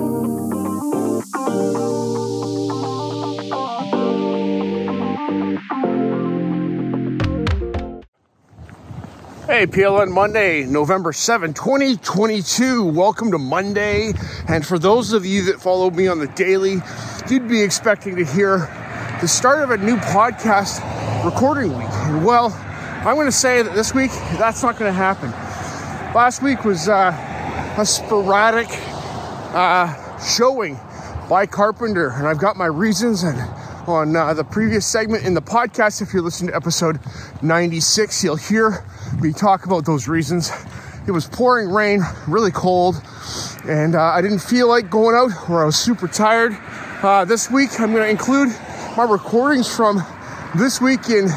Hey, 9.48 9.66
PLN 9.66 10.12
Monday, 10.12 10.66
November 10.66 11.14
7, 11.14 11.54
2022. 11.54 12.84
Welcome 12.84 13.32
to 13.32 13.38
Monday. 13.38 14.12
And 14.50 14.66
for 14.66 14.78
those 14.78 15.14
of 15.14 15.26
you 15.26 15.46
that 15.46 15.62
follow 15.62 15.90
me 15.90 16.10
on 16.10 16.20
the 16.20 16.28
daily, 16.28 16.82
you'd 17.30 17.48
be 17.48 17.62
expecting 17.62 18.18
to 18.18 18.26
hear 18.26 18.68
the 19.22 19.28
start 19.30 19.64
of 19.64 19.72
a 19.72 19.78
new 19.78 19.96
podcast 19.96 20.84
recording 21.24 21.70
week. 21.78 21.88
And 21.88 22.26
well, 22.26 22.48
I'm 23.06 23.16
going 23.16 23.28
to 23.28 23.32
say 23.32 23.62
that 23.62 23.74
this 23.74 23.94
week, 23.94 24.12
that's 24.38 24.64
not 24.64 24.78
going 24.78 24.92
to 24.92 24.98
happen. 24.98 25.32
Last 26.14 26.44
week 26.44 26.66
was 26.66 26.90
uh, 26.90 27.76
a 27.78 27.86
sporadic 27.86 28.68
uh, 28.70 30.20
showing 30.20 30.78
by 31.30 31.46
Carpenter, 31.46 32.10
and 32.10 32.28
I've 32.28 32.40
got 32.40 32.58
my 32.58 32.66
reasons 32.66 33.24
and 33.24 33.40
on 33.88 34.14
uh, 34.14 34.34
the 34.34 34.44
previous 34.44 34.86
segment 34.86 35.26
in 35.26 35.34
the 35.34 35.42
podcast. 35.42 36.02
If 36.02 36.14
you're 36.14 36.22
listening 36.22 36.52
to 36.52 36.56
episode 36.58 37.00
96, 37.42 38.26
you'll 38.26 38.36
hear 38.36 38.84
me 39.22 39.34
talk 39.34 39.66
about 39.66 39.86
those 39.86 40.08
reasons. 40.08 40.52
It 41.08 41.12
was 41.12 41.28
pouring 41.28 41.70
rain, 41.70 42.02
really 42.28 42.52
cold, 42.52 43.02
and 43.68 43.96
uh, 43.96 44.02
I 44.02 44.22
didn't 44.22 44.40
feel 44.40 44.68
like 44.68 44.90
going 44.90 45.16
out 45.16 45.32
or 45.50 45.64
I 45.64 45.66
was 45.66 45.78
super 45.78 46.08
tired. 46.08 46.58
Uh, 47.02 47.26
this 47.26 47.50
week, 47.50 47.80
I'm 47.80 47.92
going 47.92 48.04
to 48.04 48.10
include 48.10 48.50
my 48.98 49.04
recordings 49.04 49.74
from 49.74 50.04
this 50.56 50.82
week 50.82 51.10
in 51.10 51.28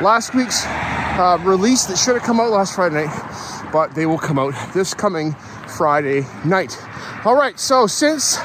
last 0.00 0.34
week's 0.34 0.64
uh, 0.66 1.38
release 1.42 1.84
that 1.84 1.96
should 1.96 2.14
have 2.14 2.24
come 2.24 2.40
out 2.40 2.50
last 2.50 2.74
Friday 2.74 3.06
night, 3.06 3.70
but 3.72 3.94
they 3.94 4.06
will 4.06 4.18
come 4.18 4.38
out 4.38 4.54
this 4.72 4.94
coming 4.94 5.32
Friday 5.68 6.26
night. 6.44 6.76
All 7.24 7.36
right, 7.36 7.58
so 7.58 7.86
since 7.86 8.36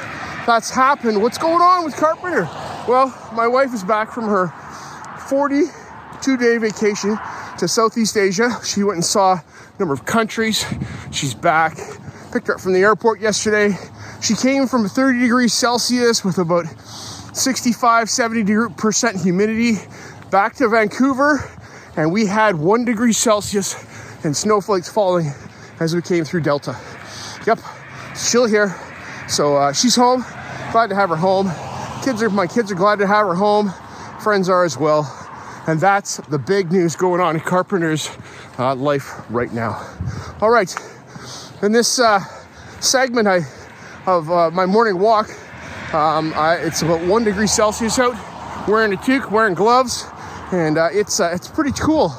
that's 0.46 0.70
happened, 0.70 1.20
what's 1.20 1.38
going 1.38 1.62
on 1.62 1.84
with 1.84 1.96
Carpenter? 1.96 2.44
Well, 2.86 3.12
my 3.34 3.46
wife 3.46 3.74
is 3.74 3.82
back 3.82 4.12
from 4.12 4.24
her 4.24 4.48
42 5.28 6.36
day 6.36 6.58
vacation 6.58 7.18
to 7.60 7.68
Southeast 7.68 8.16
Asia. 8.16 8.58
She 8.64 8.82
went 8.82 8.96
and 8.96 9.04
saw 9.04 9.34
a 9.34 9.44
number 9.78 9.92
of 9.92 10.06
countries. 10.06 10.64
She's 11.10 11.34
back. 11.34 11.76
Picked 12.32 12.46
her 12.46 12.54
up 12.54 12.60
from 12.60 12.72
the 12.72 12.80
airport 12.80 13.20
yesterday. 13.20 13.76
She 14.22 14.34
came 14.34 14.66
from 14.66 14.88
30 14.88 15.20
degrees 15.20 15.52
Celsius 15.52 16.24
with 16.24 16.38
about 16.38 16.64
65, 17.34 18.08
70 18.08 18.74
percent 18.76 19.20
humidity 19.20 19.74
back 20.30 20.54
to 20.56 20.68
Vancouver, 20.68 21.50
and 21.96 22.10
we 22.10 22.24
had 22.24 22.56
one 22.56 22.86
degree 22.86 23.12
Celsius 23.12 23.74
and 24.24 24.34
snowflakes 24.34 24.88
falling 24.88 25.30
as 25.80 25.94
we 25.94 26.00
came 26.00 26.24
through 26.24 26.40
Delta. 26.40 26.78
Yep, 27.46 27.58
chill 28.30 28.46
here. 28.46 28.74
So 29.28 29.56
uh, 29.56 29.72
she's 29.74 29.96
home. 29.96 30.24
Glad 30.72 30.88
to 30.88 30.94
have 30.94 31.10
her 31.10 31.16
home. 31.16 31.50
Kids 32.04 32.22
are 32.22 32.30
my 32.30 32.46
kids 32.46 32.72
are 32.72 32.76
glad 32.76 33.00
to 33.00 33.06
have 33.06 33.26
her 33.26 33.34
home. 33.34 33.70
Friends 34.22 34.48
are 34.48 34.64
as 34.64 34.78
well. 34.78 35.19
And 35.66 35.80
that's 35.80 36.16
the 36.28 36.38
big 36.38 36.72
news 36.72 36.96
going 36.96 37.20
on 37.20 37.36
in 37.36 37.42
Carpenter's 37.42 38.10
uh, 38.58 38.74
life 38.74 39.12
right 39.30 39.52
now. 39.52 39.80
All 40.40 40.50
right, 40.50 40.74
in 41.62 41.72
this 41.72 41.98
uh, 41.98 42.20
segment 42.80 43.28
I, 43.28 43.40
of 44.06 44.30
uh, 44.30 44.50
my 44.50 44.66
morning 44.66 44.98
walk, 44.98 45.28
um, 45.94 46.32
I, 46.34 46.56
it's 46.56 46.82
about 46.82 47.06
one 47.06 47.24
degree 47.24 47.46
Celsius 47.46 47.98
out. 47.98 48.16
Wearing 48.68 48.92
a 48.92 48.96
toque, 48.96 49.30
wearing 49.30 49.54
gloves, 49.54 50.04
and 50.52 50.78
uh, 50.78 50.88
it's 50.92 51.20
uh, 51.20 51.30
it's 51.32 51.48
pretty 51.48 51.72
cool. 51.72 52.12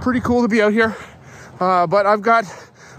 Pretty 0.00 0.20
cool 0.20 0.42
to 0.42 0.48
be 0.48 0.62
out 0.62 0.72
here. 0.72 0.96
Uh, 1.60 1.86
but 1.86 2.06
I've 2.06 2.22
got 2.22 2.44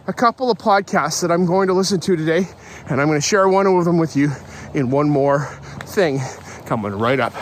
a 0.07 0.13
couple 0.13 0.49
of 0.49 0.57
podcasts 0.57 1.21
that 1.21 1.31
I'm 1.31 1.45
going 1.45 1.67
to 1.67 1.73
listen 1.73 1.99
to 2.01 2.15
today, 2.15 2.47
and 2.89 2.99
I'm 2.99 3.07
going 3.07 3.19
to 3.19 3.25
share 3.25 3.47
one 3.47 3.67
of 3.67 3.85
them 3.85 3.97
with 3.97 4.15
you 4.15 4.31
in 4.73 4.89
one 4.89 5.09
more 5.09 5.45
thing 5.81 6.19
coming 6.65 6.93
right 6.93 7.19
up. 7.19 7.33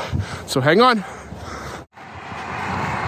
So 0.47 0.61
hang 0.61 0.81
on. 0.81 1.03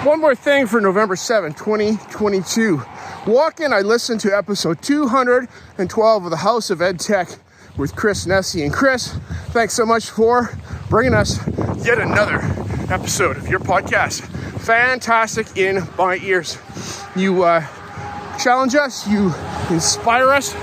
One 0.03 0.21
more 0.21 0.33
thing 0.33 0.65
for 0.65 0.79
November 0.79 1.17
7, 1.17 1.53
2022. 1.53 2.81
Walking, 3.27 3.73
I 3.73 3.81
listened 3.81 4.21
to 4.21 4.35
episode 4.35 4.81
212 4.81 6.23
of 6.23 6.31
the 6.31 6.37
House 6.37 6.69
of 6.69 6.81
Ed 6.81 7.01
Tech 7.01 7.27
with 7.75 7.97
Chris 7.97 8.25
Nesi. 8.25 8.63
And 8.63 8.73
Chris, 8.73 9.13
thanks 9.47 9.73
so 9.73 9.85
much 9.85 10.09
for 10.09 10.57
bringing 10.89 11.13
us 11.13 11.45
yet 11.85 11.99
another 11.99 12.39
episode 12.89 13.35
of 13.35 13.49
your 13.49 13.59
podcast. 13.59 14.21
Fantastic 14.61 15.57
in 15.57 15.85
my 15.97 16.15
ears. 16.23 16.57
You 17.17 17.43
uh, 17.43 17.59
challenge 18.39 18.75
us, 18.75 19.05
you 19.05 19.33
inspire 19.69 20.29
us, 20.29 20.53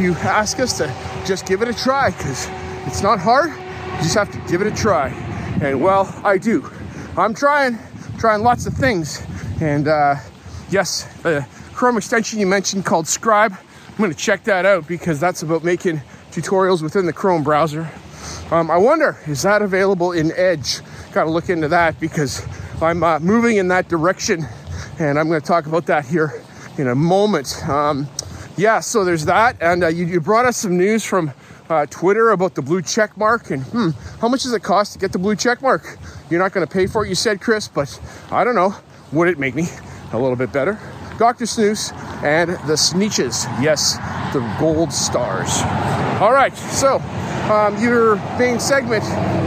you 0.00 0.14
ask 0.14 0.58
us 0.58 0.76
to 0.78 0.92
just 1.24 1.46
give 1.46 1.62
it 1.62 1.68
a 1.68 1.74
try 1.74 2.10
because 2.10 2.48
it's 2.86 3.02
not 3.02 3.20
hard. 3.20 3.50
You 3.50 4.02
just 4.02 4.16
have 4.16 4.32
to 4.32 4.50
give 4.50 4.60
it 4.60 4.66
a 4.66 4.74
try. 4.74 5.10
And 5.62 5.80
well, 5.80 6.12
I 6.24 6.38
do. 6.38 6.68
I'm 7.16 7.34
trying, 7.34 7.78
trying 8.20 8.42
lots 8.42 8.66
of 8.66 8.74
things. 8.74 9.22
And 9.62 9.88
uh, 9.88 10.16
yes, 10.68 11.04
the 11.22 11.46
Chrome 11.72 11.96
extension 11.96 12.38
you 12.38 12.46
mentioned 12.46 12.84
called 12.84 13.08
Scribe, 13.08 13.54
I'm 13.98 14.10
to 14.10 14.14
check 14.14 14.44
that 14.44 14.66
out 14.66 14.86
because 14.86 15.18
that's 15.18 15.42
about 15.42 15.64
making 15.64 16.02
tutorials 16.30 16.82
within 16.82 17.06
the 17.06 17.14
Chrome 17.14 17.42
browser. 17.42 17.90
Um, 18.50 18.70
I 18.70 18.76
wonder, 18.76 19.18
is 19.26 19.40
that 19.42 19.62
available 19.62 20.12
in 20.12 20.32
Edge? 20.32 20.80
Got 21.12 21.24
to 21.24 21.30
look 21.30 21.48
into 21.48 21.68
that 21.68 21.98
because 21.98 22.46
I'm 22.82 23.02
uh, 23.02 23.20
moving 23.20 23.56
in 23.56 23.68
that 23.68 23.88
direction. 23.88 24.44
And 24.98 25.18
I'm 25.18 25.28
to 25.40 25.46
talk 25.46 25.64
about 25.64 25.86
that 25.86 26.04
here 26.04 26.42
in 26.76 26.88
a 26.88 26.94
moment. 26.94 27.66
Um, 27.66 28.06
yeah, 28.58 28.80
so 28.80 29.02
there's 29.02 29.24
that. 29.24 29.56
And 29.62 29.82
uh, 29.82 29.88
you, 29.88 30.04
you 30.04 30.20
brought 30.20 30.44
us 30.44 30.58
some 30.58 30.76
news 30.76 31.04
from 31.04 31.32
uh, 31.70 31.86
Twitter 31.86 32.30
about 32.30 32.54
the 32.54 32.62
blue 32.62 32.82
check 32.82 33.16
mark. 33.16 33.50
And 33.50 33.62
hmm, 33.62 33.90
how 34.20 34.28
much 34.28 34.42
does 34.42 34.52
it 34.52 34.62
cost 34.62 34.92
to 34.94 34.98
get 34.98 35.12
the 35.12 35.18
blue 35.18 35.36
check 35.36 35.62
mark? 35.62 35.98
You're 36.28 36.40
not 36.40 36.52
going 36.52 36.66
to 36.66 36.72
pay 36.72 36.86
for 36.86 37.06
it, 37.06 37.08
you 37.08 37.14
said, 37.14 37.40
Chris, 37.40 37.68
but 37.68 38.00
I 38.30 38.44
don't 38.44 38.54
know. 38.54 38.74
Would 39.12 39.28
it 39.28 39.38
make 39.38 39.54
me 39.54 39.68
a 40.12 40.18
little 40.18 40.36
bit 40.36 40.52
better? 40.52 40.78
Dr. 41.18 41.46
Snooze 41.46 41.92
and 42.24 42.50
the 42.50 42.76
Sneetches. 42.76 43.44
Yes, 43.62 43.96
the 44.32 44.40
gold 44.58 44.92
stars. 44.92 45.62
All 46.20 46.32
right, 46.32 46.54
so 46.56 46.98
um, 47.50 47.82
your 47.82 48.16
main 48.38 48.60
segment 48.60 49.02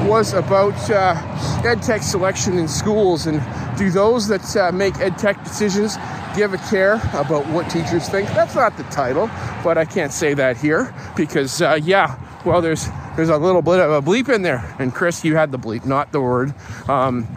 was 0.08 0.34
about 0.34 0.74
uh, 0.90 1.16
EdTech 1.64 2.04
selection 2.04 2.58
in 2.58 2.68
schools, 2.68 3.26
and 3.26 3.42
do 3.78 3.90
those 3.90 4.28
that 4.28 4.56
uh, 4.58 4.72
make 4.74 4.94
EdTech 4.96 5.42
decisions 5.44 5.96
give 6.36 6.54
a 6.54 6.58
care 6.58 6.96
about 7.14 7.48
what 7.48 7.70
teachers 7.70 8.10
think? 8.10 8.28
That's 8.30 8.56
not 8.56 8.76
the 8.76 8.84
title, 8.84 9.28
but 9.64 9.78
I 9.78 9.86
can't 9.86 10.12
say 10.12 10.34
that 10.34 10.58
here 10.58 10.94
because, 11.16 11.62
uh, 11.62 11.80
yeah, 11.82 12.20
well, 12.46 12.62
there's 12.62 12.90
there's 13.16 13.30
a 13.30 13.38
little 13.38 13.62
bit 13.62 13.80
of 13.80 13.92
a 13.92 14.02
bleep 14.02 14.28
in 14.28 14.42
there, 14.42 14.76
and 14.80 14.94
Chris, 14.94 15.24
you 15.24 15.38
had 15.38 15.52
the 15.52 15.60
bleep, 15.60 15.86
not 15.86 16.12
the 16.12 16.20
word. 16.20 16.54
Um, 16.90 17.28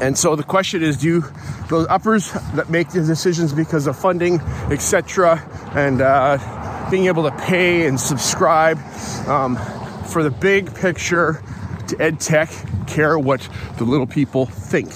and 0.00 0.16
so 0.16 0.34
the 0.34 0.44
question 0.44 0.82
is, 0.82 0.96
do 0.96 1.24
those 1.68 1.86
uppers 1.88 2.32
that 2.54 2.70
make 2.70 2.88
the 2.90 3.02
decisions 3.02 3.52
because 3.52 3.86
of 3.86 3.98
funding, 3.98 4.40
etc., 4.70 5.42
and 5.74 6.00
uh, 6.00 6.88
being 6.90 7.06
able 7.06 7.24
to 7.24 7.36
pay 7.36 7.86
and 7.86 8.00
subscribe 8.00 8.78
um, 9.26 9.56
for 10.10 10.22
the 10.22 10.30
big 10.30 10.74
picture 10.74 11.42
to 11.88 12.00
ed 12.00 12.20
tech 12.20 12.50
care 12.86 13.18
what 13.18 13.48
the 13.78 13.84
little 13.84 14.06
people 14.06 14.46
think. 14.46 14.88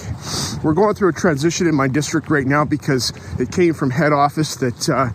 We're 0.63 0.75
going 0.75 0.95
through 0.95 1.11
a 1.11 1.13
transition 1.13 1.67
in 1.67 1.75
my 1.75 1.89
district 1.89 2.31
right 2.31 2.47
now 2.47 2.65
because 2.65 3.13
it 3.39 3.53
came 3.53 3.75
from 3.75 3.91
head 3.91 4.13
office 4.13 4.57
that 4.57 4.89
uh, 4.89 5.11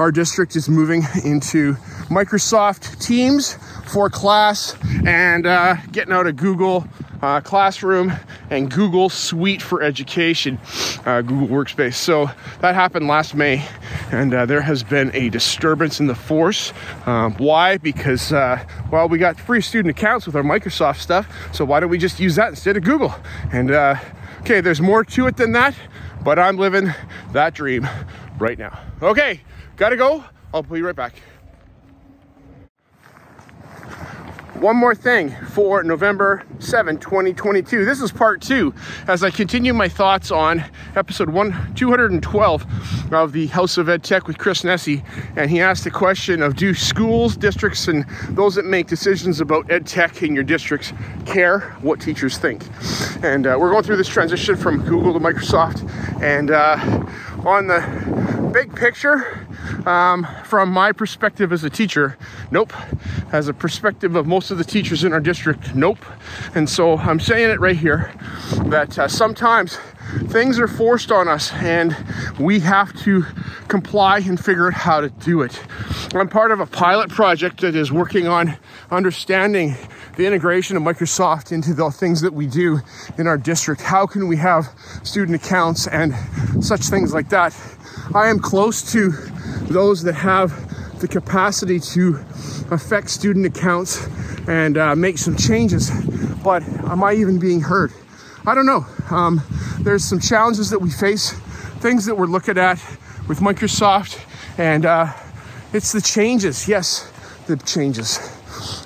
our 0.00 0.12
district 0.12 0.56
is 0.56 0.68
moving 0.68 1.02
into 1.24 1.74
Microsoft 2.10 3.00
Teams 3.04 3.58
for 3.88 4.10
class 4.10 4.76
and 5.06 5.46
uh, 5.46 5.76
getting 5.92 6.12
out 6.12 6.26
of 6.26 6.36
Google 6.36 6.86
uh, 7.22 7.40
Classroom 7.40 8.12
and 8.50 8.70
Google 8.70 9.08
Suite 9.08 9.60
for 9.62 9.82
Education, 9.82 10.58
uh, 11.04 11.22
Google 11.22 11.48
Workspace. 11.48 11.94
So 11.94 12.30
that 12.60 12.74
happened 12.74 13.08
last 13.08 13.34
May, 13.34 13.64
and 14.12 14.32
uh, 14.32 14.46
there 14.46 14.60
has 14.60 14.82
been 14.82 15.10
a 15.14 15.28
disturbance 15.28 16.00
in 16.00 16.06
the 16.06 16.14
force. 16.14 16.72
Um, 17.06 17.34
why? 17.34 17.78
Because, 17.78 18.32
uh, 18.32 18.64
well, 18.90 19.08
we 19.08 19.18
got 19.18 19.38
free 19.38 19.60
student 19.60 19.96
accounts 19.96 20.26
with 20.26 20.36
our 20.36 20.42
Microsoft 20.42 20.98
stuff, 20.98 21.28
so 21.52 21.64
why 21.64 21.80
don't 21.80 21.90
we 21.90 21.98
just 21.98 22.20
use 22.20 22.36
that 22.36 22.50
instead 22.50 22.76
of 22.76 22.84
Google? 22.84 23.14
And, 23.52 23.70
uh, 23.70 23.96
okay, 24.40 24.60
there's 24.60 24.80
more 24.80 25.04
to 25.04 25.26
it 25.26 25.36
than 25.36 25.52
that, 25.52 25.74
but 26.22 26.38
I'm 26.38 26.56
living 26.56 26.92
that 27.32 27.54
dream 27.54 27.88
right 28.38 28.58
now. 28.58 28.78
Okay, 29.02 29.40
gotta 29.76 29.96
go. 29.96 30.24
I'll 30.54 30.62
be 30.62 30.82
right 30.82 30.96
back. 30.96 31.14
One 34.60 34.76
more 34.76 34.94
thing 34.94 35.30
for 35.50 35.84
November 35.84 36.44
7, 36.58 36.98
2022. 36.98 37.84
This 37.84 38.00
is 38.00 38.10
part 38.10 38.42
two 38.42 38.74
as 39.06 39.22
I 39.22 39.30
continue 39.30 39.72
my 39.72 39.88
thoughts 39.88 40.32
on 40.32 40.64
episode 40.96 41.30
one, 41.30 41.74
212 41.76 43.12
of 43.12 43.32
the 43.32 43.46
House 43.48 43.78
of 43.78 43.88
Ed 43.88 44.02
Tech 44.02 44.26
with 44.26 44.36
Chris 44.36 44.62
Nesi. 44.62 45.04
And 45.36 45.48
he 45.48 45.60
asked 45.60 45.84
the 45.84 45.90
question 45.90 46.42
of 46.42 46.56
do 46.56 46.74
schools, 46.74 47.36
districts, 47.36 47.86
and 47.86 48.04
those 48.30 48.56
that 48.56 48.64
make 48.64 48.88
decisions 48.88 49.40
about 49.40 49.70
ed 49.70 49.86
tech 49.86 50.22
in 50.22 50.34
your 50.34 50.44
districts 50.44 50.92
care 51.24 51.60
what 51.80 52.00
teachers 52.00 52.36
think? 52.36 52.64
And 53.22 53.46
uh, 53.46 53.56
we're 53.60 53.70
going 53.70 53.84
through 53.84 53.98
this 53.98 54.08
transition 54.08 54.56
from 54.56 54.82
Google 54.84 55.12
to 55.12 55.20
Microsoft. 55.20 55.88
And 56.20 56.50
uh, 56.50 57.06
on 57.48 57.66
the 57.66 58.50
big 58.52 58.74
picture, 58.74 59.46
um, 59.86 60.26
from 60.44 60.70
my 60.70 60.92
perspective 60.92 61.52
as 61.52 61.64
a 61.64 61.70
teacher, 61.70 62.16
nope. 62.50 62.72
As 63.32 63.48
a 63.48 63.54
perspective 63.54 64.16
of 64.16 64.26
most 64.26 64.50
of 64.50 64.58
the 64.58 64.64
teachers 64.64 65.04
in 65.04 65.12
our 65.12 65.20
district, 65.20 65.74
nope. 65.74 65.98
And 66.54 66.68
so 66.68 66.98
I'm 66.98 67.20
saying 67.20 67.50
it 67.50 67.60
right 67.60 67.76
here 67.76 68.12
that 68.66 68.98
uh, 68.98 69.08
sometimes 69.08 69.78
things 70.28 70.58
are 70.58 70.68
forced 70.68 71.12
on 71.12 71.28
us 71.28 71.52
and 71.54 71.96
we 72.38 72.60
have 72.60 72.96
to 73.02 73.24
comply 73.68 74.18
and 74.18 74.42
figure 74.42 74.66
out 74.68 74.74
how 74.74 75.00
to 75.00 75.08
do 75.08 75.42
it. 75.42 75.60
I'm 76.14 76.28
part 76.28 76.50
of 76.50 76.60
a 76.60 76.66
pilot 76.66 77.10
project 77.10 77.60
that 77.60 77.74
is 77.74 77.92
working 77.92 78.26
on 78.26 78.56
understanding 78.90 79.76
the 80.16 80.26
integration 80.26 80.76
of 80.76 80.82
Microsoft 80.82 81.52
into 81.52 81.74
the 81.74 81.90
things 81.90 82.22
that 82.22 82.32
we 82.32 82.46
do 82.46 82.80
in 83.18 83.26
our 83.26 83.38
district. 83.38 83.82
How 83.82 84.06
can 84.06 84.26
we 84.26 84.36
have 84.38 84.68
student 85.04 85.42
accounts 85.42 85.86
and 85.86 86.14
such 86.64 86.82
things 86.82 87.14
like 87.14 87.28
that? 87.28 87.56
I 88.14 88.28
am 88.28 88.38
close 88.38 88.90
to 88.92 89.10
those 89.68 90.02
that 90.02 90.14
have 90.14 91.00
the 91.00 91.08
capacity 91.08 91.78
to 91.78 92.16
affect 92.70 93.10
student 93.10 93.46
accounts 93.46 94.06
and 94.48 94.76
uh, 94.76 94.96
make 94.96 95.18
some 95.18 95.36
changes. 95.36 95.90
But 96.42 96.62
am 96.62 97.04
I 97.04 97.14
even 97.14 97.38
being 97.38 97.60
heard? 97.60 97.92
I 98.46 98.54
don't 98.54 98.66
know. 98.66 98.86
Um, 99.10 99.42
there's 99.80 100.04
some 100.04 100.20
challenges 100.20 100.70
that 100.70 100.78
we 100.78 100.90
face, 100.90 101.32
things 101.80 102.06
that 102.06 102.14
we're 102.14 102.26
looking 102.26 102.58
at 102.58 102.78
with 103.28 103.40
Microsoft, 103.40 104.24
and 104.58 104.86
uh, 104.86 105.12
it's 105.72 105.92
the 105.92 106.00
changes. 106.00 106.66
Yes, 106.66 107.10
the 107.46 107.56
changes. 107.56 108.18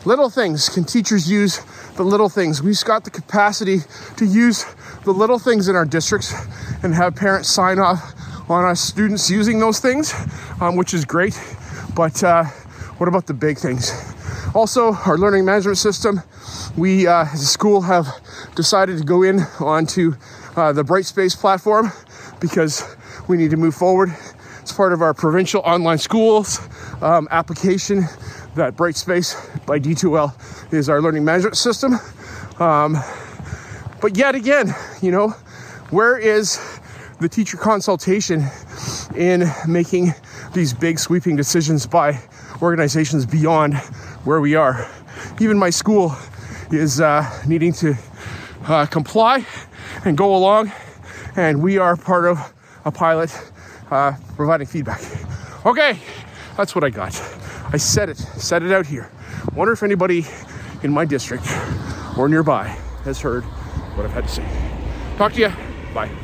Little 0.05 0.31
things. 0.31 0.69
Can 0.69 0.85
teachers 0.85 1.31
use 1.31 1.61
the 1.97 2.03
little 2.03 2.29
things? 2.29 2.63
We've 2.63 2.83
got 2.85 3.05
the 3.05 3.11
capacity 3.11 3.79
to 4.17 4.25
use 4.25 4.65
the 5.05 5.13
little 5.13 5.39
things 5.39 5.69
in 5.69 5.77
our 5.77 5.85
districts 5.85 6.35
and 6.83 6.95
have 6.95 7.15
parents 7.15 7.49
sign 7.49 7.79
off 7.79 8.13
on 8.51 8.65
our 8.65 8.75
students 8.75 9.31
using 9.31 9.61
those 9.61 9.81
things, 9.81 10.13
um, 10.61 10.77
which 10.77 10.95
is 10.95 11.05
great. 11.05 11.39
But 11.95 12.23
uh, 12.25 12.45
what 12.99 13.09
about 13.09 13.27
the 13.27 13.35
big 13.35 13.59
things? 13.59 13.91
Also, 14.55 14.93
our 15.07 15.17
learning 15.17 15.47
management 15.47 15.79
system, 15.79 16.21
we 16.77 17.07
uh, 17.07 17.25
as 17.25 17.43
a 17.43 17.47
school 17.47 17.81
have 17.81 18.07
decided 18.55 18.99
to 18.99 19.05
go 19.05 19.23
in 19.23 19.41
onto 19.59 20.13
uh, 20.57 20.71
the 20.75 20.83
Brightspace 20.85 21.35
platform 21.35 21.91
because 22.39 22.85
we 23.29 23.39
need 23.39 23.51
to 23.51 23.57
move 23.57 23.75
forward. 23.75 24.15
It's 24.61 24.71
part 24.71 24.93
of 24.93 25.01
our 25.01 25.15
provincial 25.15 25.63
online 25.63 25.97
schools 25.97 26.61
um, 27.01 27.29
application 27.31 28.03
that 28.55 28.77
Brightspace 28.77 29.65
by 29.65 29.79
D2L 29.79 30.35
is 30.71 30.91
our 30.91 31.01
learning 31.01 31.25
management 31.25 31.57
system. 31.57 31.95
Um, 32.59 32.99
but 34.03 34.19
yet 34.19 34.35
again, 34.35 34.75
you 35.01 35.13
know, 35.13 35.31
where 35.89 36.19
is 36.19 36.61
the 37.21 37.29
teacher 37.29 37.57
consultation 37.57 38.45
in 39.17 39.45
making 39.67 40.13
these 40.53 40.75
big 40.75 40.99
sweeping 40.99 41.37
decisions 41.37 41.87
by 41.87 42.21
organizations 42.61 43.25
beyond 43.25 43.81
where 44.25 44.41
we 44.41 44.55
are? 44.55 44.89
Even 45.41 45.59
my 45.59 45.71
school 45.71 46.15
is 46.71 47.01
uh, 47.01 47.25
needing 47.47 47.73
to 47.75 47.95
uh, 48.67 48.87
comply 48.87 49.45
and 50.05 50.17
go 50.17 50.35
along, 50.35 50.73
and 51.37 51.63
we 51.63 51.79
are 51.79 51.97
part 51.97 52.25
of 52.25 52.39
a 52.85 52.91
pilot 52.91 53.31
uh, 53.91 54.13
providing 54.37 54.67
feedback. 54.67 55.01
Okay, 55.67 55.99
that's 56.57 56.75
what 56.75 56.85
I 56.85 56.91
got. 56.91 57.15
I 57.73 57.77
said 57.77 58.09
it, 58.09 58.19
said 58.19 58.63
it 58.63 58.73
out 58.73 58.87
here. 58.87 59.11
Wonder 59.55 59.73
if 59.73 59.83
anybody 59.83 60.27
in 60.83 60.93
my 60.93 61.05
district 61.05 61.47
or 62.17 62.29
nearby 62.29 62.69
has 63.05 63.21
heard 63.21 63.45
what 63.95 64.07
I've 64.07 64.13
had 64.13 64.25
to 64.25 64.31
say. 64.31 64.47
Talk 65.17 65.33
to 65.35 65.41
you. 65.41 65.53
Bye. 65.95 66.22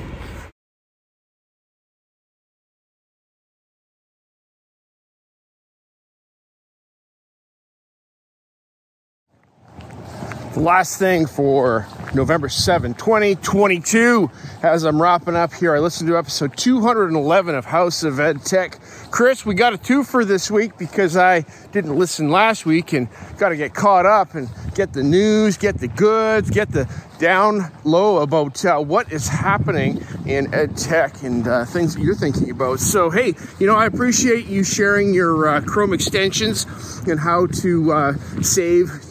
The 10.55 10.61
last 10.61 10.99
thing 10.99 11.27
for 11.27 11.87
November 12.15 12.49
7, 12.49 12.95
2022, 12.95 14.31
as 14.63 14.85
I'm 14.85 15.01
wrapping 15.01 15.37
up 15.37 15.53
here, 15.53 15.77
I 15.77 15.79
listened 15.79 16.09
to 16.09 16.17
episode 16.17 16.57
211 16.57 17.55
of 17.55 17.67
House 17.67 18.03
of 18.03 18.19
Ed 18.19 18.43
Tech. 18.45 18.81
Chris, 19.11 19.45
we 19.45 19.55
got 19.55 19.75
a 19.75 19.79
two 19.79 20.03
for 20.05 20.25
this 20.25 20.51
week 20.51 20.79
because 20.79 21.19
I 21.19 21.45
didn't 21.71 21.97
listen 21.97 22.31
last 22.31 22.65
week 22.65 22.95
and 22.95 23.09
got 23.37 23.51
to 23.51 23.57
get 23.57 23.75
caught 23.75 24.07
up 24.07 24.35
and 24.35 24.49
get 24.75 24.95
the 24.95 25.03
news, 25.03 25.59
get 25.59 25.79
the 25.79 25.89
goods, 25.89 26.49
get 26.49 26.73
the 26.73 26.89
down 27.19 27.71
low 27.85 28.19
about 28.19 28.65
uh, 28.65 28.79
what 28.79 29.13
is 29.13 29.29
happening 29.29 30.03
in 30.27 30.53
ed 30.55 30.77
tech 30.77 31.23
and 31.23 31.47
uh, 31.47 31.65
things 31.67 31.95
that 31.95 32.03
you're 32.03 32.15
thinking 32.15 32.51
about. 32.51 32.81
So, 32.81 33.11
hey, 33.11 33.35
you 33.59 33.67
know, 33.67 33.77
I 33.77 33.85
appreciate 33.85 34.47
you 34.47 34.65
sharing 34.65 35.13
your 35.13 35.47
uh, 35.47 35.61
Chrome 35.61 35.93
extensions 35.93 36.65
and 37.07 37.21
how 37.21 37.47
to 37.47 37.93
uh, 37.93 38.13
save 38.41 39.05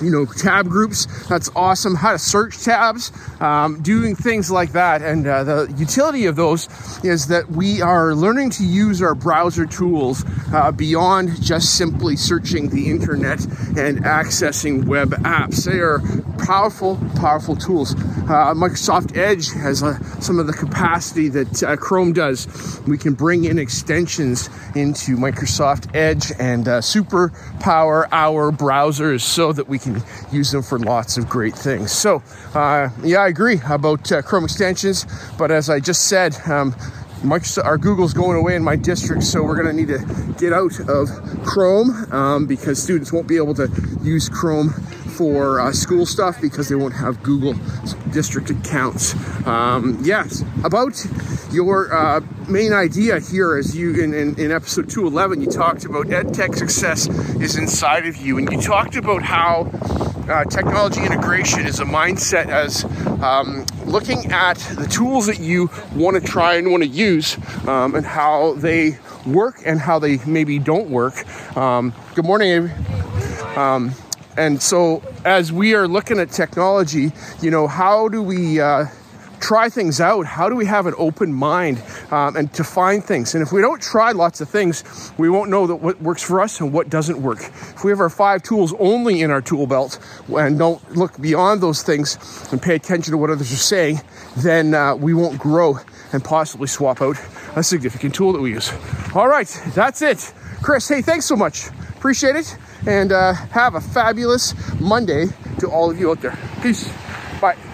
you 0.00 0.10
know, 0.10 0.26
tab 0.26 0.68
groups. 0.68 1.06
That's 1.28 1.50
awesome. 1.54 1.94
How 1.94 2.12
to 2.12 2.18
search 2.18 2.62
tabs, 2.62 3.12
um, 3.40 3.82
doing 3.82 4.14
things 4.14 4.50
like 4.50 4.72
that. 4.72 5.02
And 5.02 5.26
uh, 5.26 5.44
the 5.44 5.74
utility 5.76 6.26
of 6.26 6.36
those 6.36 6.68
is 7.04 7.26
that 7.28 7.50
we 7.50 7.80
are 7.82 8.14
learning 8.14 8.50
to 8.50 8.64
use 8.64 9.02
our 9.02 9.14
browser 9.14 9.66
tools 9.66 10.24
uh, 10.52 10.72
beyond 10.72 11.42
just 11.42 11.76
simply 11.76 12.16
searching 12.16 12.70
the 12.70 12.90
internet 12.90 13.44
and 13.76 14.04
accessing 14.04 14.86
web 14.86 15.10
apps. 15.22 15.64
They 15.64 15.78
are 15.78 16.00
powerful, 16.44 16.98
powerful 17.16 17.56
tools. 17.56 17.94
Uh, 17.94 18.54
Microsoft 18.54 19.16
Edge 19.16 19.52
has 19.52 19.82
uh, 19.82 19.98
some 20.20 20.38
of 20.38 20.46
the 20.46 20.52
capacity 20.52 21.28
that 21.28 21.62
uh, 21.62 21.76
Chrome 21.76 22.12
does. 22.12 22.80
We 22.86 22.98
can 22.98 23.14
bring 23.14 23.44
in 23.44 23.58
extensions 23.58 24.48
into 24.74 25.16
Microsoft 25.16 25.94
Edge 25.94 26.32
and 26.38 26.68
uh, 26.68 26.80
super 26.80 27.32
our 27.66 28.50
browsers 28.50 29.20
so 29.20 29.52
that 29.52 29.68
we 29.68 29.78
can 29.78 29.87
use 30.32 30.50
them 30.50 30.62
for 30.62 30.78
lots 30.78 31.16
of 31.16 31.28
great 31.28 31.54
things. 31.54 31.92
So, 31.92 32.22
uh, 32.54 32.90
yeah, 33.02 33.18
I 33.18 33.28
agree 33.28 33.60
about 33.68 34.10
uh, 34.10 34.22
Chrome 34.22 34.44
extensions, 34.44 35.06
but 35.38 35.50
as 35.50 35.68
I 35.70 35.80
just 35.80 36.08
said, 36.08 36.34
um, 36.48 36.74
Microsoft, 37.22 37.64
our 37.64 37.76
Google's 37.76 38.14
going 38.14 38.36
away 38.36 38.54
in 38.54 38.62
my 38.62 38.76
district, 38.76 39.24
so 39.24 39.42
we're 39.42 39.60
going 39.60 39.66
to 39.66 39.72
need 39.72 39.88
to 39.88 40.34
get 40.38 40.52
out 40.52 40.78
of 40.88 41.08
Chrome 41.44 41.90
um, 42.12 42.46
because 42.46 42.80
students 42.80 43.12
won't 43.12 43.26
be 43.26 43.36
able 43.36 43.54
to 43.54 43.68
use 44.02 44.28
Chrome 44.28 44.70
for 44.70 45.60
uh, 45.60 45.72
school 45.72 46.06
stuff 46.06 46.40
because 46.40 46.68
they 46.68 46.76
won't 46.76 46.94
have 46.94 47.20
Google 47.24 47.54
district 48.12 48.50
accounts. 48.50 49.14
Um, 49.46 49.98
yes, 50.00 50.44
about 50.62 51.04
your 51.50 51.92
uh, 51.92 52.20
main 52.48 52.72
idea 52.72 53.20
here 53.20 53.58
is 53.58 53.76
you 53.76 54.02
in, 54.02 54.14
in, 54.14 54.38
in, 54.38 54.50
episode 54.50 54.88
211 54.88 55.42
you 55.42 55.50
talked 55.50 55.84
about 55.84 56.10
ed 56.10 56.32
tech 56.32 56.54
success 56.54 57.06
is 57.40 57.56
inside 57.56 58.06
of 58.06 58.16
you. 58.16 58.38
And 58.38 58.50
you 58.50 58.60
talked 58.60 58.96
about 58.96 59.22
how 59.22 59.70
uh, 60.28 60.44
technology 60.44 61.04
integration 61.04 61.66
is 61.66 61.80
a 61.80 61.84
mindset 61.84 62.46
as 62.46 62.84
um, 63.22 63.66
looking 63.86 64.32
at 64.32 64.58
the 64.78 64.86
tools 64.86 65.26
that 65.26 65.40
you 65.40 65.70
want 65.94 66.20
to 66.20 66.26
try 66.26 66.54
and 66.54 66.70
want 66.70 66.82
to 66.82 66.88
use 66.88 67.36
um, 67.66 67.94
and 67.94 68.06
how 68.06 68.54
they 68.54 68.98
work 69.26 69.60
and 69.64 69.80
how 69.80 69.98
they 69.98 70.18
maybe 70.26 70.58
don't 70.58 70.90
work. 70.90 71.26
Um, 71.56 71.92
good 72.14 72.24
morning 72.24 72.70
um, 73.56 73.92
and 74.36 74.62
so, 74.62 75.02
as 75.24 75.50
we 75.50 75.74
are 75.74 75.88
looking 75.88 76.20
at 76.20 76.30
technology, 76.30 77.10
you 77.42 77.50
know, 77.50 77.66
how 77.66 78.08
do 78.08 78.22
we 78.22 78.60
uh, 78.60 78.86
try 79.40 79.68
things 79.68 80.00
out? 80.00 80.26
How 80.26 80.48
do 80.48 80.54
we 80.54 80.66
have 80.66 80.86
an 80.86 80.94
open 80.98 81.32
mind 81.32 81.82
um, 82.10 82.36
and 82.36 82.52
to 82.54 82.64
find 82.64 83.02
things? 83.02 83.34
And 83.34 83.42
if 83.42 83.52
we 83.52 83.60
don't 83.60 83.80
try 83.80 84.12
lots 84.12 84.40
of 84.40 84.48
things, 84.48 85.12
we 85.18 85.28
won't 85.28 85.50
know 85.50 85.66
that 85.66 85.76
what 85.76 86.00
works 86.00 86.22
for 86.22 86.40
us 86.40 86.60
and 86.60 86.72
what 86.72 86.90
doesn't 86.90 87.20
work. 87.20 87.40
If 87.40 87.84
we 87.84 87.90
have 87.90 88.00
our 88.00 88.10
five 88.10 88.42
tools 88.42 88.74
only 88.78 89.22
in 89.22 89.30
our 89.30 89.40
tool 89.40 89.66
belt 89.66 89.98
and 90.28 90.58
don't 90.58 90.96
look 90.96 91.20
beyond 91.20 91.60
those 91.60 91.82
things 91.82 92.18
and 92.52 92.60
pay 92.60 92.74
attention 92.74 93.12
to 93.12 93.18
what 93.18 93.30
others 93.30 93.52
are 93.52 93.56
saying, 93.56 94.00
then 94.36 94.74
uh, 94.74 94.94
we 94.94 95.14
won't 95.14 95.38
grow 95.38 95.78
and 96.12 96.24
possibly 96.24 96.66
swap 96.66 97.02
out 97.02 97.16
a 97.56 97.62
significant 97.62 98.14
tool 98.14 98.32
that 98.32 98.40
we 98.40 98.50
use. 98.50 98.72
All 99.14 99.28
right, 99.28 99.48
that's 99.74 100.02
it. 100.02 100.32
Chris, 100.62 100.88
hey, 100.88 101.02
thanks 101.02 101.26
so 101.26 101.36
much. 101.36 101.68
Appreciate 101.96 102.36
it 102.36 102.56
and 102.86 103.12
uh, 103.12 103.32
have 103.32 103.74
a 103.74 103.80
fabulous 103.80 104.54
Monday 104.80 105.26
to 105.58 105.68
all 105.68 105.90
of 105.90 105.98
you 105.98 106.10
out 106.10 106.20
there. 106.20 106.36
Peace. 106.62 106.90
Bye. 107.40 107.67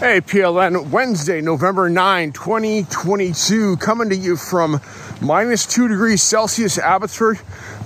Hey, 0.00 0.22
PLN, 0.22 0.88
Wednesday, 0.88 1.42
November 1.42 1.90
9, 1.90 2.32
2022, 2.32 3.76
coming 3.76 4.08
to 4.08 4.16
you 4.16 4.34
from 4.34 4.80
minus 5.20 5.66
two 5.66 5.88
degrees 5.88 6.22
Celsius, 6.22 6.78
Abbotsford. 6.78 7.38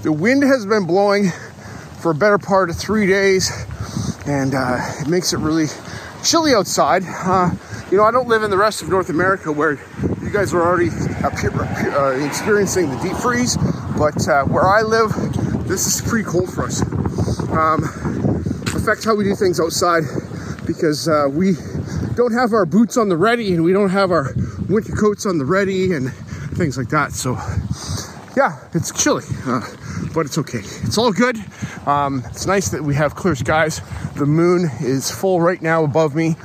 The 0.05 0.13
wind 0.13 0.45
has 0.45 0.65
been 0.65 0.87
blowing 0.87 1.31
for 1.99 2.13
a 2.13 2.15
better 2.15 2.39
part 2.39 2.71
of 2.71 2.77
three 2.77 3.09
days, 3.09 3.51
and 4.29 4.55
uh, 4.55 4.79
it 5.01 5.09
makes 5.09 5.33
it 5.33 5.39
really 5.39 5.67
chilly 6.23 6.55
outside. 6.55 7.03
Uh, 7.05 7.51
you 7.91 7.97
know, 7.97 8.05
I 8.05 8.13
don't 8.13 8.29
live 8.29 8.45
in 8.45 8.51
the 8.53 8.59
rest 8.59 8.81
of 8.81 8.89
North 8.89 9.11
America 9.11 9.51
where 9.51 9.73
you 10.23 10.31
guys 10.31 10.55
are 10.55 10.63
already 10.63 10.91
uh, 10.91 12.11
experiencing 12.25 12.91
the 12.91 13.01
deep 13.03 13.17
freeze, 13.17 13.57
but 13.99 14.29
uh, 14.29 14.45
where 14.45 14.69
I 14.69 14.83
live, 14.83 15.11
this 15.67 15.85
is 15.89 16.09
pretty 16.09 16.31
cold 16.31 16.55
for 16.55 16.67
us. 16.67 16.81
Um, 17.51 17.83
affects 18.73 19.05
how 19.05 19.17
we 19.17 19.25
do 19.25 19.35
things 19.35 19.59
outside 19.59 20.05
because 20.65 21.09
uh, 21.09 21.27
we 21.29 21.57
don't 22.15 22.33
have 22.33 22.53
our 22.53 22.67
boots 22.67 22.97
on 22.97 23.09
the 23.09 23.17
ready 23.17 23.55
and 23.55 23.65
we 23.65 23.73
don't 23.73 23.91
have 23.91 24.11
our 24.11 24.33
winter 24.69 24.93
coats 24.93 25.27
on 25.27 25.39
the 25.39 25.45
ready 25.45 25.93
and 25.93 26.13
things 26.55 26.79
like 26.79 26.89
that. 26.89 27.13
So, 27.13 27.33
yeah, 28.37 28.59
it's 28.73 28.93
chilly, 28.93 29.25
uh, 29.47 29.61
but 30.15 30.27
it's 30.27 30.39
okay. 30.39 30.59
It's 30.59 30.99
all 30.99 31.13
good. 31.13 31.37
Um, 31.87 32.23
it's 32.31 32.47
nice 32.47 32.69
that 32.71 32.83
we 32.83 32.95
have 32.95 33.15
clear 33.15 33.35
skies. 33.35 33.81
The 34.15 34.27
moon 34.27 34.71
is 34.81 35.11
full 35.11 35.41
right 35.41 35.61
now 35.61 35.85
above 35.85 36.15
me, 36.15 36.37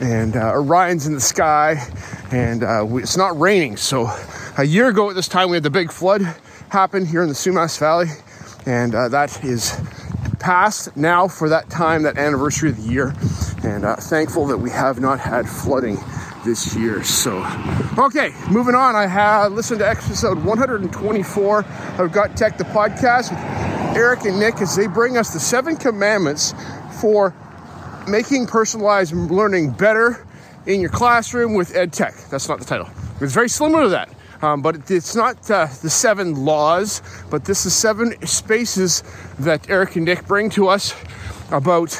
and 0.00 0.36
uh, 0.36 0.52
Orion's 0.52 1.06
in 1.06 1.14
the 1.14 1.20
sky, 1.20 1.86
and 2.32 2.64
uh, 2.64 2.84
we, 2.86 3.02
it's 3.02 3.16
not 3.16 3.38
raining. 3.38 3.76
So, 3.76 4.10
a 4.56 4.64
year 4.64 4.88
ago 4.88 5.10
at 5.10 5.14
this 5.14 5.28
time, 5.28 5.50
we 5.50 5.56
had 5.56 5.62
the 5.62 5.70
big 5.70 5.92
flood 5.92 6.22
happen 6.70 7.06
here 7.06 7.22
in 7.22 7.28
the 7.28 7.34
Sumas 7.34 7.78
Valley, 7.78 8.08
and 8.66 8.94
uh, 8.94 9.08
that 9.08 9.44
is 9.44 9.78
past 10.38 10.96
now 10.96 11.28
for 11.28 11.48
that 11.48 11.70
time, 11.70 12.02
that 12.02 12.18
anniversary 12.18 12.70
of 12.70 12.76
the 12.76 12.90
year, 12.90 13.14
and 13.68 13.84
uh, 13.84 13.96
thankful 13.96 14.46
that 14.46 14.56
we 14.56 14.70
have 14.70 15.00
not 15.00 15.20
had 15.20 15.48
flooding 15.48 15.98
this 16.44 16.74
year. 16.74 17.04
So, 17.04 17.44
okay, 17.98 18.32
moving 18.50 18.74
on. 18.74 18.96
I 18.96 19.06
have 19.06 19.52
listened 19.52 19.80
to 19.80 19.88
episode 19.88 20.42
124 20.42 21.64
of 21.98 22.12
Got 22.12 22.36
Tech, 22.36 22.56
the 22.56 22.64
podcast 22.64 23.30
with 23.30 23.96
Eric 23.96 24.24
and 24.24 24.38
Nick 24.38 24.60
as 24.60 24.74
they 24.74 24.86
bring 24.86 25.16
us 25.16 25.32
the 25.32 25.40
seven 25.40 25.76
commandments 25.76 26.54
for 27.00 27.34
making 28.08 28.46
personalized 28.46 29.12
learning 29.12 29.72
better 29.72 30.26
in 30.66 30.80
your 30.80 30.90
classroom 30.90 31.54
with 31.54 31.76
ed 31.76 31.92
tech. 31.92 32.14
That's 32.30 32.48
not 32.48 32.58
the 32.58 32.64
title. 32.64 32.88
It's 33.20 33.34
very 33.34 33.48
similar 33.48 33.84
to 33.84 33.88
that. 33.90 34.08
Um, 34.40 34.62
but 34.62 34.90
it's 34.90 35.16
not 35.16 35.50
uh, 35.50 35.66
the 35.82 35.90
seven 35.90 36.44
laws, 36.44 37.02
but 37.28 37.44
this 37.44 37.66
is 37.66 37.74
seven 37.74 38.24
spaces 38.24 39.02
that 39.40 39.68
Eric 39.68 39.96
and 39.96 40.04
Nick 40.04 40.26
bring 40.26 40.48
to 40.50 40.68
us 40.68 40.94
about 41.50 41.90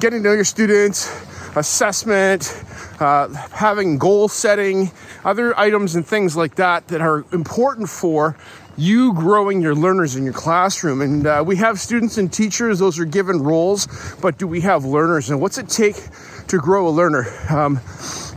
getting 0.00 0.22
to 0.22 0.28
know 0.28 0.34
your 0.34 0.44
students, 0.44 1.10
assessment, 1.56 2.62
uh, 3.00 3.28
having 3.52 3.98
goal 3.98 4.28
setting, 4.28 4.90
other 5.24 5.58
items 5.58 5.94
and 5.94 6.06
things 6.06 6.36
like 6.36 6.56
that 6.56 6.88
that 6.88 7.00
are 7.00 7.24
important 7.32 7.88
for 7.88 8.36
you 8.76 9.14
growing 9.14 9.62
your 9.62 9.74
learners 9.74 10.16
in 10.16 10.24
your 10.24 10.32
classroom. 10.32 11.00
And 11.00 11.26
uh, 11.26 11.44
we 11.46 11.56
have 11.56 11.78
students 11.78 12.18
and 12.18 12.32
teachers, 12.32 12.78
those 12.78 12.98
are 12.98 13.04
given 13.04 13.42
roles, 13.42 13.86
but 14.20 14.38
do 14.38 14.46
we 14.46 14.60
have 14.62 14.84
learners? 14.84 15.30
And 15.30 15.40
what's 15.40 15.58
it 15.58 15.68
take 15.68 15.96
to 16.48 16.58
grow 16.58 16.88
a 16.88 16.90
learner? 16.90 17.26
Um, 17.48 17.80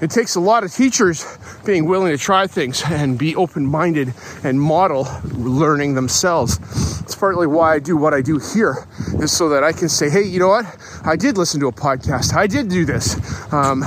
it 0.01 0.11
takes 0.11 0.35
a 0.35 0.39
lot 0.39 0.63
of 0.63 0.73
teachers 0.73 1.25
being 1.65 1.85
willing 1.85 2.11
to 2.11 2.17
try 2.17 2.47
things 2.47 2.83
and 2.85 3.17
be 3.17 3.35
open 3.35 3.65
minded 3.65 4.13
and 4.43 4.59
model 4.59 5.07
learning 5.23 5.95
themselves. 5.95 6.59
It's 7.01 7.15
partly 7.15 7.47
why 7.47 7.75
I 7.75 7.79
do 7.79 7.95
what 7.97 8.13
I 8.13 8.21
do 8.21 8.39
here, 8.53 8.85
is 9.19 9.31
so 9.31 9.49
that 9.49 9.63
I 9.63 9.71
can 9.71 9.89
say, 9.89 10.09
hey, 10.09 10.23
you 10.23 10.39
know 10.39 10.49
what? 10.49 10.65
I 11.05 11.15
did 11.15 11.37
listen 11.37 11.59
to 11.61 11.67
a 11.67 11.71
podcast. 11.71 12.35
I 12.35 12.47
did 12.47 12.69
do 12.69 12.85
this. 12.85 13.15
Um, 13.53 13.83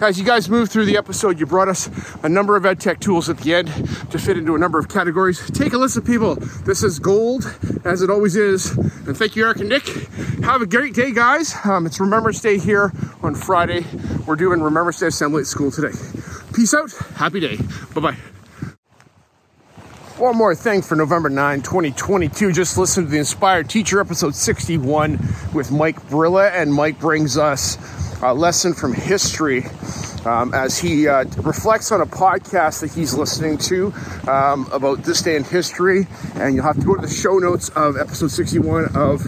as 0.00 0.18
you 0.18 0.24
guys 0.24 0.48
move 0.48 0.70
through 0.70 0.86
the 0.86 0.96
episode, 0.96 1.40
you 1.40 1.46
brought 1.46 1.68
us 1.68 1.90
a 2.22 2.28
number 2.28 2.56
of 2.56 2.64
ed 2.64 2.80
tech 2.80 3.00
tools 3.00 3.28
at 3.28 3.38
the 3.38 3.54
end 3.54 3.68
to 4.10 4.18
fit 4.18 4.38
into 4.38 4.54
a 4.54 4.58
number 4.58 4.78
of 4.78 4.88
categories. 4.88 5.50
Take 5.50 5.72
a 5.72 5.78
listen, 5.78 6.02
people. 6.02 6.36
This 6.36 6.82
is 6.82 6.98
gold, 6.98 7.44
as 7.84 8.02
it 8.02 8.10
always 8.10 8.36
is. 8.36 8.70
And 8.76 9.16
thank 9.16 9.34
you, 9.34 9.44
Eric 9.44 9.58
and 9.58 9.68
Nick. 9.68 9.86
Have 10.44 10.62
a 10.62 10.66
great 10.66 10.94
day, 10.94 11.12
guys. 11.12 11.54
Um, 11.64 11.86
it's 11.86 11.98
Remembrance 12.00 12.40
Day 12.40 12.58
here 12.58 12.92
on 13.22 13.34
Friday. 13.34 13.84
We're 14.26 14.36
doing 14.36 14.60
Remembrance 14.62 15.00
Day 15.00 15.08
Assembly 15.08 15.41
school 15.46 15.70
today. 15.70 15.96
Peace 16.54 16.74
out. 16.74 16.92
Happy 17.16 17.40
day. 17.40 17.56
Bye 17.94 18.00
bye. 18.00 18.16
One 20.18 20.36
more 20.36 20.54
thing 20.54 20.82
for 20.82 20.94
November 20.94 21.30
9, 21.30 21.62
2022. 21.62 22.52
Just 22.52 22.78
listen 22.78 23.04
to 23.04 23.10
the 23.10 23.18
Inspired 23.18 23.68
Teacher 23.68 24.00
episode 24.00 24.34
61 24.34 25.18
with 25.52 25.72
Mike 25.72 26.00
Brilla, 26.08 26.52
and 26.52 26.72
Mike 26.72 27.00
brings 27.00 27.36
us 27.36 27.76
a 28.22 28.32
lesson 28.32 28.72
from 28.72 28.94
history 28.94 29.64
um, 30.24 30.54
as 30.54 30.78
he 30.78 31.08
uh, 31.08 31.24
reflects 31.38 31.90
on 31.90 32.00
a 32.00 32.06
podcast 32.06 32.82
that 32.82 32.92
he's 32.92 33.14
listening 33.14 33.58
to 33.58 33.92
um, 34.28 34.68
about 34.70 35.02
this 35.02 35.22
day 35.22 35.34
in 35.34 35.44
history. 35.44 36.06
And 36.34 36.54
you'll 36.54 36.64
have 36.64 36.78
to 36.78 36.86
go 36.86 36.94
to 36.94 37.02
the 37.02 37.12
show 37.12 37.38
notes 37.38 37.70
of 37.70 37.96
episode 37.96 38.30
61 38.30 38.94
of 38.94 39.26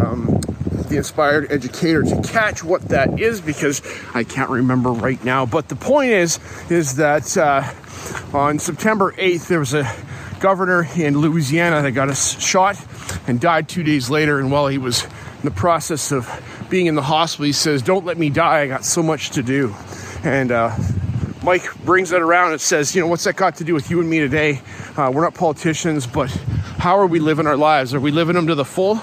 um, 0.00 0.33
the 0.88 0.96
Inspired 0.96 1.50
Educator 1.50 2.02
to 2.02 2.22
catch 2.22 2.62
what 2.62 2.82
that 2.88 3.20
is 3.20 3.40
because 3.40 3.82
I 4.14 4.24
can't 4.24 4.50
remember 4.50 4.90
right 4.90 5.22
now. 5.24 5.46
But 5.46 5.68
the 5.68 5.76
point 5.76 6.10
is, 6.10 6.38
is 6.70 6.96
that 6.96 7.36
uh, 7.36 7.72
on 8.36 8.58
September 8.58 9.12
8th, 9.12 9.48
there 9.48 9.60
was 9.60 9.74
a 9.74 9.90
governor 10.40 10.86
in 10.96 11.18
Louisiana 11.18 11.82
that 11.82 11.92
got 11.92 12.10
a 12.10 12.14
shot 12.14 12.76
and 13.26 13.40
died 13.40 13.68
two 13.68 13.82
days 13.82 14.10
later. 14.10 14.38
And 14.38 14.52
while 14.52 14.66
he 14.66 14.78
was 14.78 15.04
in 15.04 15.44
the 15.44 15.50
process 15.50 16.12
of 16.12 16.28
being 16.68 16.86
in 16.86 16.94
the 16.94 17.02
hospital, 17.02 17.46
he 17.46 17.52
says, 17.52 17.82
Don't 17.82 18.04
let 18.04 18.18
me 18.18 18.30
die. 18.30 18.60
I 18.60 18.66
got 18.66 18.84
so 18.84 19.02
much 19.02 19.30
to 19.30 19.42
do. 19.42 19.74
And 20.22 20.52
uh, 20.52 20.76
Mike 21.42 21.64
brings 21.84 22.10
that 22.10 22.22
around 22.22 22.52
and 22.52 22.60
says, 22.60 22.94
You 22.94 23.00
know, 23.00 23.06
what's 23.06 23.24
that 23.24 23.36
got 23.36 23.56
to 23.56 23.64
do 23.64 23.74
with 23.74 23.90
you 23.90 24.00
and 24.00 24.08
me 24.08 24.18
today? 24.18 24.60
Uh, 24.96 25.10
we're 25.14 25.22
not 25.22 25.34
politicians, 25.34 26.06
but 26.06 26.30
how 26.78 26.98
are 26.98 27.06
we 27.06 27.20
living 27.20 27.46
our 27.46 27.56
lives? 27.56 27.94
Are 27.94 28.00
we 28.00 28.10
living 28.10 28.34
them 28.34 28.46
to 28.48 28.54
the 28.54 28.64
full? 28.64 29.02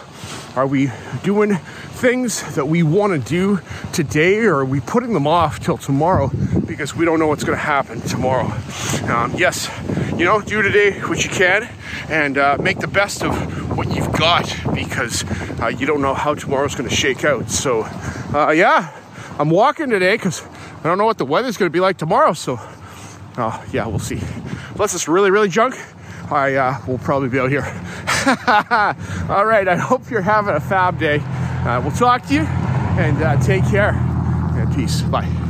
Are 0.54 0.68
we 0.68 0.92
doing 1.24 1.56
things 1.56 2.56
that 2.56 2.68
we 2.68 2.84
want 2.84 3.14
to 3.14 3.30
do 3.30 3.62
today, 3.94 4.40
or 4.40 4.56
are 4.56 4.66
we 4.66 4.82
putting 4.82 5.14
them 5.14 5.26
off 5.26 5.62
till 5.62 5.78
tomorrow 5.78 6.30
because 6.66 6.94
we 6.94 7.06
don't 7.06 7.20
know 7.20 7.28
what's 7.28 7.46
going 7.46 7.58
to 7.58 7.64
happen 7.64 8.02
tomorrow? 8.02 8.52
Um, 9.10 9.34
yes, 9.38 9.70
you 10.18 10.26
know, 10.26 10.42
do 10.42 10.62
today 10.62 11.00
what 11.08 11.24
you 11.24 11.30
can 11.30 11.70
and 12.10 12.38
uh, 12.38 12.58
make 12.60 12.80
the 12.80 12.88
best 12.88 13.24
of 13.24 13.78
what 13.78 13.96
you've 13.96 14.12
got 14.12 14.54
because 14.76 15.24
uh, 15.62 15.68
you 15.68 15.86
don't 15.86 16.02
know 16.02 16.14
how 16.14 16.36
tomorrow's 16.36 16.76
going 16.76 16.90
to 16.90 16.96
shake 16.96 17.24
out. 17.24 17.50
So, 17.50 17.84
uh, 18.34 18.52
yeah, 18.54 18.92
I'm 19.40 19.50
walking 19.50 19.90
today 19.90 20.18
because 20.18 20.44
I 20.80 20.84
don't 20.84 20.98
know 20.98 21.06
what 21.06 21.18
the 21.18 21.26
weather's 21.26 21.56
going 21.56 21.72
to 21.72 21.74
be 21.74 21.80
like 21.80 21.98
tomorrow. 21.98 22.34
So, 22.34 22.60
uh, 23.38 23.66
yeah, 23.72 23.88
we'll 23.88 24.00
see. 24.00 24.20
Unless 24.72 24.96
it's 24.96 25.08
really, 25.08 25.32
really 25.32 25.50
junk, 25.50 25.80
I 26.30 26.56
uh, 26.56 26.82
will 26.88 26.98
probably 26.98 27.30
be 27.30 27.40
out 27.40 27.50
here. 27.50 27.64
All 29.30 29.46
right, 29.46 29.68
I 29.68 29.76
hope 29.76 30.10
you're 30.10 30.22
having 30.22 30.56
a 30.56 30.60
fab 30.60 31.00
day. 31.00 31.20
Uh, 31.20 31.82
we'll 31.82 31.92
talk 31.92 32.26
to 32.28 32.34
you 32.34 32.42
and 32.42 33.22
uh, 33.22 33.40
take 33.42 33.64
care 33.66 33.92
and 33.94 34.74
peace. 34.76 35.02
Bye. 35.02 35.41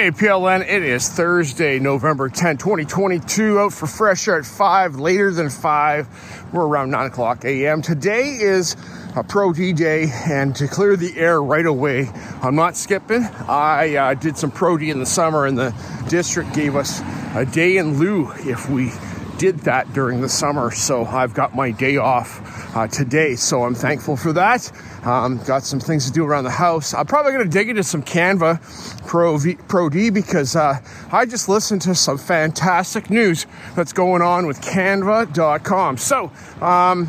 Hey 0.00 0.10
PLN, 0.12 0.62
it 0.62 0.82
is 0.82 1.10
Thursday, 1.10 1.78
November 1.78 2.30
10, 2.30 2.56
2022. 2.56 3.58
Out 3.58 3.74
for 3.74 3.86
fresh 3.86 4.28
air 4.28 4.38
at 4.38 4.46
5, 4.46 4.98
later 4.98 5.30
than 5.30 5.50
5. 5.50 6.54
We're 6.54 6.64
around 6.64 6.90
9 6.90 7.08
o'clock 7.08 7.44
a.m. 7.44 7.82
Today 7.82 8.38
is 8.40 8.76
a 9.14 9.22
Pro 9.22 9.52
D 9.52 9.74
day, 9.74 10.10
and 10.26 10.56
to 10.56 10.68
clear 10.68 10.96
the 10.96 11.18
air 11.18 11.42
right 11.42 11.66
away, 11.66 12.08
I'm 12.40 12.54
not 12.54 12.78
skipping. 12.78 13.24
I 13.46 13.94
uh, 13.94 14.14
did 14.14 14.38
some 14.38 14.50
Pro 14.50 14.78
D 14.78 14.88
in 14.88 15.00
the 15.00 15.04
summer, 15.04 15.44
and 15.44 15.58
the 15.58 15.74
district 16.08 16.54
gave 16.54 16.76
us 16.76 17.02
a 17.34 17.44
day 17.44 17.76
in 17.76 17.98
lieu 17.98 18.32
if 18.38 18.70
we 18.70 18.92
did 19.40 19.58
that 19.60 19.90
during 19.94 20.20
the 20.20 20.28
summer. 20.28 20.70
So 20.70 21.06
I've 21.06 21.32
got 21.32 21.56
my 21.56 21.70
day 21.70 21.96
off 21.96 22.76
uh, 22.76 22.86
today, 22.88 23.36
so 23.36 23.64
I'm 23.64 23.74
thankful 23.74 24.14
for 24.14 24.34
that. 24.34 24.70
Um, 25.02 25.42
got 25.44 25.62
some 25.62 25.80
things 25.80 26.04
to 26.04 26.12
do 26.12 26.26
around 26.26 26.44
the 26.44 26.50
house. 26.50 26.92
I'm 26.92 27.06
probably 27.06 27.32
going 27.32 27.44
to 27.44 27.50
dig 27.50 27.70
into 27.70 27.82
some 27.82 28.02
Canva 28.02 29.06
Pro, 29.06 29.38
v, 29.38 29.54
Pro 29.66 29.88
D 29.88 30.10
because 30.10 30.56
uh, 30.56 30.78
I 31.10 31.24
just 31.24 31.48
listened 31.48 31.80
to 31.82 31.94
some 31.94 32.18
fantastic 32.18 33.08
news 33.08 33.46
that's 33.74 33.94
going 33.94 34.20
on 34.20 34.46
with 34.46 34.60
Canva.com. 34.60 35.96
So 35.96 36.24
um, 36.60 37.08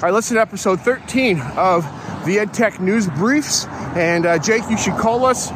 I 0.00 0.10
listened 0.12 0.36
to 0.36 0.42
episode 0.42 0.80
13 0.80 1.40
of 1.56 1.82
the 2.24 2.36
EdTech 2.36 2.78
News 2.78 3.08
Briefs, 3.08 3.66
and 3.96 4.26
uh, 4.26 4.38
Jake, 4.38 4.62
you 4.70 4.78
should 4.78 4.94
call 4.94 5.24
us 5.24 5.48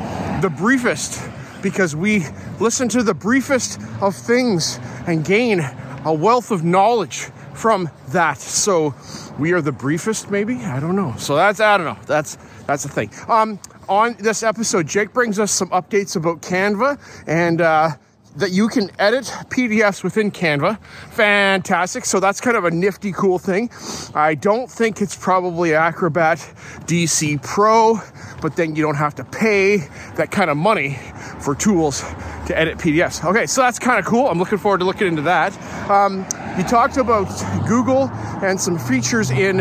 the 0.42 0.52
briefest 0.58 1.22
because 1.62 1.94
we 1.94 2.24
listen 2.58 2.88
to 2.88 3.04
the 3.04 3.14
briefest 3.14 3.80
of 4.00 4.16
things 4.16 4.80
and 5.06 5.24
gain 5.24 5.60
a 6.04 6.12
wealth 6.12 6.50
of 6.50 6.64
knowledge 6.64 7.30
from 7.54 7.90
that. 8.08 8.38
So 8.38 8.94
we 9.38 9.52
are 9.52 9.60
the 9.60 9.72
briefest, 9.72 10.30
maybe. 10.30 10.56
I 10.56 10.80
don't 10.80 10.96
know. 10.96 11.14
So 11.18 11.36
that's 11.36 11.60
I 11.60 11.76
don't 11.76 11.86
know. 11.86 12.02
That's 12.06 12.36
that's 12.66 12.82
the 12.82 12.88
thing. 12.88 13.10
Um, 13.28 13.58
on 13.88 14.16
this 14.18 14.42
episode, 14.42 14.86
Jake 14.86 15.12
brings 15.12 15.38
us 15.38 15.50
some 15.50 15.68
updates 15.70 16.16
about 16.16 16.42
Canva 16.42 16.98
and. 17.26 17.60
Uh, 17.60 17.90
that 18.38 18.52
you 18.52 18.68
can 18.68 18.90
edit 18.98 19.24
PDFs 19.50 20.04
within 20.04 20.30
Canva. 20.30 20.80
Fantastic. 21.10 22.04
So 22.04 22.20
that's 22.20 22.40
kind 22.40 22.56
of 22.56 22.64
a 22.64 22.70
nifty, 22.70 23.12
cool 23.12 23.38
thing. 23.38 23.70
I 24.14 24.34
don't 24.34 24.70
think 24.70 25.02
it's 25.02 25.16
probably 25.16 25.74
Acrobat 25.74 26.38
DC 26.86 27.42
Pro, 27.42 27.98
but 28.40 28.56
then 28.56 28.76
you 28.76 28.82
don't 28.82 28.96
have 28.96 29.14
to 29.16 29.24
pay 29.24 29.78
that 30.16 30.30
kind 30.30 30.50
of 30.50 30.56
money 30.56 30.98
for 31.40 31.54
tools 31.54 32.00
to 32.46 32.56
edit 32.56 32.78
PDFs. 32.78 33.24
Okay, 33.24 33.46
so 33.46 33.60
that's 33.60 33.78
kind 33.78 33.98
of 33.98 34.04
cool. 34.04 34.28
I'm 34.28 34.38
looking 34.38 34.58
forward 34.58 34.78
to 34.78 34.84
looking 34.84 35.08
into 35.08 35.22
that. 35.22 35.52
Um, 35.90 36.24
you 36.56 36.64
talked 36.64 36.96
about 36.96 37.26
Google 37.66 38.08
and 38.42 38.60
some 38.60 38.78
features 38.78 39.30
in 39.30 39.58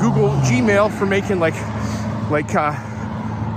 Google 0.00 0.30
Gmail 0.48 0.96
for 0.98 1.06
making 1.06 1.38
like 1.38 1.54
like 2.30 2.54
uh, 2.54 2.74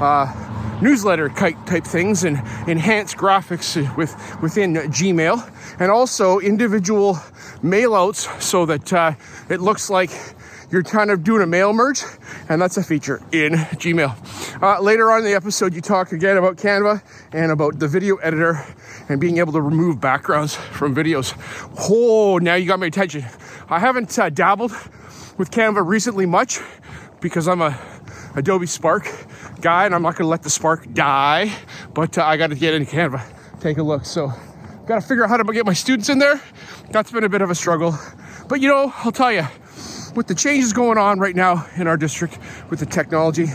uh, 0.01 0.48
newsletter 0.81 1.29
type 1.29 1.83
things 1.83 2.23
and 2.23 2.37
enhanced 2.67 3.17
graphics 3.17 3.75
with 3.95 4.15
within 4.41 4.75
Gmail, 4.75 5.51
and 5.79 5.91
also 5.91 6.39
individual 6.39 7.15
mailouts 7.63 8.41
so 8.41 8.65
that 8.65 8.93
uh, 8.93 9.13
it 9.49 9.61
looks 9.61 9.89
like 9.89 10.11
you're 10.71 10.83
kind 10.83 11.09
of 11.09 11.23
doing 11.23 11.41
a 11.41 11.47
mail 11.47 11.73
merge, 11.73 12.03
and 12.47 12.61
that's 12.61 12.77
a 12.77 12.83
feature 12.83 13.21
in 13.31 13.53
Gmail. 13.53 14.61
Uh, 14.61 14.79
later 14.81 15.11
on 15.11 15.19
in 15.19 15.25
the 15.25 15.33
episode, 15.33 15.73
you 15.73 15.81
talk 15.81 16.11
again 16.11 16.37
about 16.37 16.57
Canva 16.57 17.01
and 17.33 17.51
about 17.51 17.79
the 17.79 17.87
video 17.87 18.17
editor 18.17 18.63
and 19.07 19.19
being 19.19 19.39
able 19.39 19.53
to 19.53 19.61
remove 19.61 19.99
backgrounds 19.99 20.55
from 20.55 20.95
videos. 20.95 21.33
Oh, 21.89 22.37
now 22.37 22.55
you 22.55 22.67
got 22.67 22.79
my 22.79 22.85
attention. 22.85 23.25
I 23.69 23.79
haven't 23.79 24.17
uh, 24.19 24.29
dabbled 24.29 24.71
with 25.37 25.49
Canva 25.49 25.85
recently 25.85 26.25
much 26.25 26.59
because 27.19 27.47
I'm 27.47 27.61
a 27.61 27.79
Adobe 28.35 28.67
Spark 28.67 29.07
guy, 29.61 29.85
and 29.85 29.95
I'm 29.95 30.01
not 30.01 30.17
to 30.17 30.25
let 30.25 30.43
the 30.43 30.49
spark 30.49 30.93
die, 30.93 31.51
but 31.93 32.17
uh, 32.17 32.23
I 32.23 32.37
got 32.37 32.47
to 32.47 32.55
get 32.55 32.73
in 32.73 32.85
Canva, 32.85 33.59
take 33.59 33.77
a 33.77 33.83
look. 33.83 34.05
So, 34.05 34.31
got 34.85 34.95
to 34.95 35.01
figure 35.01 35.23
out 35.23 35.29
how 35.29 35.37
to 35.37 35.53
get 35.53 35.65
my 35.65 35.73
students 35.73 36.09
in 36.09 36.19
there. 36.19 36.41
That's 36.91 37.11
been 37.11 37.23
a 37.23 37.29
bit 37.29 37.41
of 37.41 37.49
a 37.49 37.55
struggle. 37.55 37.97
But 38.47 38.61
you 38.61 38.67
know, 38.67 38.93
I'll 38.97 39.11
tell 39.11 39.31
you, 39.31 39.45
with 40.15 40.27
the 40.27 40.35
changes 40.35 40.73
going 40.73 40.97
on 40.97 41.19
right 41.19 41.35
now 41.35 41.67
in 41.75 41.87
our 41.87 41.97
district 41.97 42.39
with 42.69 42.79
the 42.79 42.85
technology, 42.85 43.45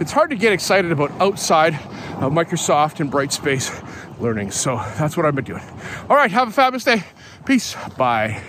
it's 0.00 0.12
hard 0.12 0.30
to 0.30 0.36
get 0.36 0.52
excited 0.52 0.92
about 0.92 1.10
outside 1.20 1.74
of 1.74 2.32
Microsoft 2.32 3.00
and 3.00 3.10
Brightspace 3.10 4.20
learning. 4.20 4.50
So 4.50 4.76
that's 4.98 5.16
what 5.16 5.26
I've 5.26 5.34
been 5.34 5.44
doing. 5.44 5.62
All 6.08 6.16
right, 6.16 6.30
have 6.30 6.48
a 6.48 6.52
fabulous 6.52 6.84
day. 6.84 7.02
Peace. 7.46 7.74
Bye. 7.96 8.42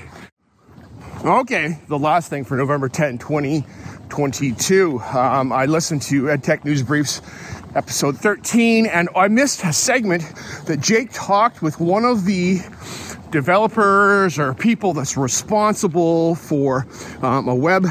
Okay, 1.24 1.80
the 1.88 1.98
last 1.98 2.30
thing 2.30 2.44
for 2.44 2.56
November 2.56 2.88
10, 2.88 3.18
2022. 4.10 5.00
Um, 5.00 5.52
I 5.52 5.66
listened 5.66 6.02
to 6.04 6.24
EdTech 6.24 6.66
News 6.66 6.84
Briefs 6.84 7.22
episode 7.76 8.18
13, 8.18 8.86
and 8.86 9.10
I 9.16 9.28
missed 9.28 9.64
a 9.64 9.74
segment 9.74 10.24
that 10.66 10.80
Jake 10.80 11.10
talked 11.12 11.62
with 11.62 11.80
one 11.80 12.06
of 12.06 12.26
the 12.26 12.60
developers 13.32 14.40
or 14.40 14.54
people 14.54 14.94
that's 14.94 15.18
responsible 15.18 16.36
for 16.36 16.88
um, 17.22 17.50
a 17.50 17.56
web 17.56 17.86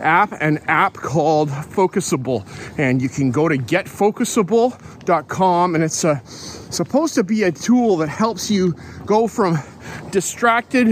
app, 0.00 0.32
an 0.40 0.58
app 0.66 0.94
called 0.94 1.48
Focusable. 1.48 2.46
And 2.78 3.00
you 3.00 3.08
can 3.08 3.30
go 3.30 3.48
to 3.48 3.56
getfocusable.com, 3.56 5.74
and 5.74 5.84
it's 5.84 6.04
a, 6.04 6.20
supposed 6.26 7.14
to 7.14 7.24
be 7.24 7.44
a 7.44 7.52
tool 7.52 7.96
that 7.98 8.08
helps 8.08 8.50
you 8.50 8.74
go 9.06 9.26
from 9.26 9.58
distracted 10.10 10.88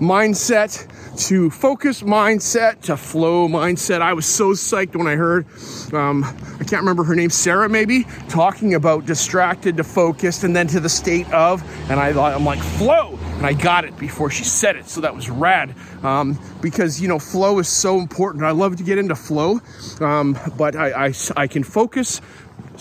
mindset 0.00 0.88
to 1.16 1.50
focus 1.50 2.02
mindset 2.02 2.80
to 2.82 2.96
flow 2.96 3.48
mindset. 3.48 4.00
I 4.00 4.12
was 4.12 4.26
so 4.26 4.50
psyched 4.50 4.96
when 4.96 5.06
I 5.06 5.16
heard, 5.16 5.46
um, 5.92 6.24
I 6.24 6.64
can't 6.64 6.82
remember 6.82 7.04
her 7.04 7.14
name, 7.14 7.30
Sarah 7.30 7.68
maybe, 7.68 8.04
talking 8.28 8.74
about 8.74 9.06
distracted 9.06 9.76
to 9.76 9.84
focused 9.84 10.44
and 10.44 10.56
then 10.56 10.66
to 10.68 10.80
the 10.80 10.88
state 10.88 11.30
of. 11.32 11.62
And 11.90 12.00
I 12.00 12.12
thought, 12.12 12.34
I'm 12.34 12.44
like, 12.44 12.60
flow. 12.60 13.18
And 13.36 13.46
I 13.46 13.52
got 13.52 13.84
it 13.84 13.96
before 13.98 14.30
she 14.30 14.44
said 14.44 14.76
it. 14.76 14.88
So 14.88 15.00
that 15.00 15.14
was 15.14 15.28
rad 15.28 15.74
um, 16.02 16.38
because, 16.60 17.00
you 17.00 17.08
know, 17.08 17.18
flow 17.18 17.58
is 17.58 17.68
so 17.68 17.98
important. 17.98 18.44
I 18.44 18.52
love 18.52 18.76
to 18.76 18.82
get 18.82 18.98
into 18.98 19.16
flow, 19.16 19.60
um, 20.00 20.38
but 20.56 20.76
I, 20.76 21.08
I, 21.08 21.14
I 21.36 21.46
can 21.46 21.64
focus 21.64 22.20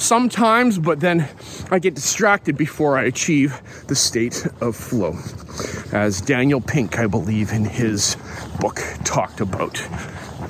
sometimes, 0.02 0.80
but 0.80 1.00
then 1.00 1.28
I 1.70 1.80
get 1.80 1.96
distracted 1.96 2.58
before 2.58 2.98
I 2.98 3.04
achieve 3.04 3.62
the 3.88 3.96
state 3.96 4.48
of 4.60 4.76
flow. 4.76 5.18
As 5.92 6.22
Daniel 6.22 6.62
Pink, 6.62 7.00
I 7.00 7.08
believe, 7.08 7.52
in 7.52 7.66
his 7.66 8.18
book 8.60 8.82
talked 9.04 9.42
about. 9.42 9.82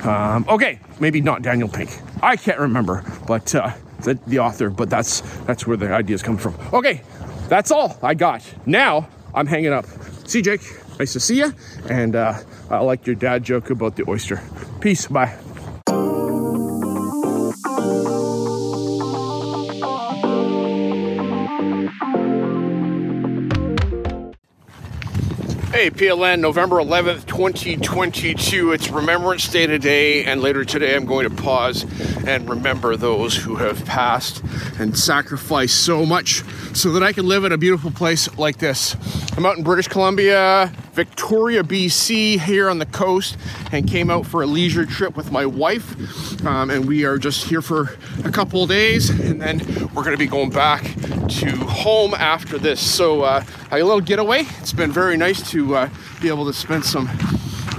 Um, 0.06 0.46
okay, 0.50 0.80
maybe 1.00 1.22
not 1.22 1.42
Daniel 1.42 1.68
Pink. 1.68 1.92
I 2.24 2.36
can't 2.36 2.60
remember, 2.60 3.04
but 3.28 3.54
uh, 3.54 3.72
the, 4.04 4.16
the 4.28 4.40
author. 4.40 4.70
But 4.70 4.90
that's 4.90 5.22
that's 5.46 5.68
where 5.68 5.78
the 5.78 5.94
ideas 5.94 6.24
come 6.24 6.38
from. 6.38 6.56
Okay, 6.74 7.02
that's 7.50 7.72
all 7.72 7.98
I 8.02 8.14
got. 8.14 8.44
Now 8.66 9.08
I'm 9.34 9.48
hanging 9.48 9.74
up. 9.74 9.86
See, 10.26 10.42
Jake. 10.42 10.62
Nice 11.00 11.14
to 11.14 11.20
see 11.20 11.38
you. 11.38 11.52
And 11.90 12.16
uh, 12.16 12.36
I 12.70 12.78
like 12.80 13.08
your 13.08 13.16
dad 13.16 13.44
joke 13.44 13.72
about 13.72 13.96
the 13.96 14.08
oyster. 14.08 14.40
Peace. 14.82 15.08
Bye. 15.08 15.36
Hey, 25.82 25.90
PLN, 25.90 26.42
November 26.42 26.76
11th, 26.76 27.26
2022. 27.26 28.72
It's 28.72 28.90
Remembrance 28.90 29.48
Day 29.48 29.66
today, 29.66 30.24
and 30.26 30.40
later 30.40 30.64
today 30.64 30.96
I'm 30.96 31.06
going 31.06 31.28
to 31.28 31.36
pause 31.36 31.88
and 32.24 32.48
remember 32.48 32.96
those 32.96 33.36
who 33.36 33.56
have 33.56 33.84
passed 33.86 34.44
and 34.78 34.96
sacrificed 34.96 35.84
so 35.84 36.06
much 36.06 36.44
so 36.76 36.92
that 36.92 37.02
I 37.02 37.14
can 37.14 37.28
live 37.28 37.46
in 37.46 37.52
a 37.52 37.58
beautiful 37.58 37.90
place 37.90 38.32
like 38.38 38.58
this. 38.58 38.96
I'm 39.36 39.44
out 39.44 39.58
in 39.58 39.64
British 39.64 39.88
Columbia, 39.88 40.72
Victoria, 40.94 41.64
BC, 41.64 42.40
here 42.40 42.70
on 42.70 42.80
the 42.80 42.86
coast, 42.86 43.38
and 43.72 43.90
came 43.90 44.10
out 44.10 44.26
for 44.26 44.42
a 44.42 44.46
leisure 44.46 44.86
trip 44.86 45.16
with 45.16 45.32
my 45.32 45.46
wife. 45.46 46.46
Um, 46.46 46.70
and 46.70 46.86
we 46.86 47.06
are 47.06 47.18
just 47.18 47.48
here 47.48 47.62
for 47.62 47.98
a 48.26 48.32
couple 48.32 48.66
days, 48.68 49.10
and 49.10 49.42
then 49.42 49.60
we're 49.94 50.04
going 50.04 50.12
to 50.12 50.18
be 50.18 50.28
going 50.28 50.50
back 50.50 50.84
to 50.84 51.50
home 51.66 52.14
after 52.14 52.58
this. 52.58 52.82
So, 52.82 53.22
uh, 53.22 53.44
a 53.72 53.82
little 53.82 54.02
getaway. 54.02 54.44
It's 54.60 54.74
been 54.74 54.92
very 54.92 55.16
nice 55.16 55.50
to 55.52 55.76
uh, 55.76 55.90
be 56.22 56.28
able 56.28 56.46
to 56.46 56.54
spend 56.54 56.84
some 56.84 57.10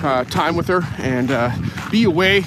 uh, 0.02 0.24
time 0.24 0.56
with 0.56 0.68
her 0.68 0.82
and 0.98 1.30
uh, 1.30 1.50
be 1.90 2.04
away. 2.04 2.44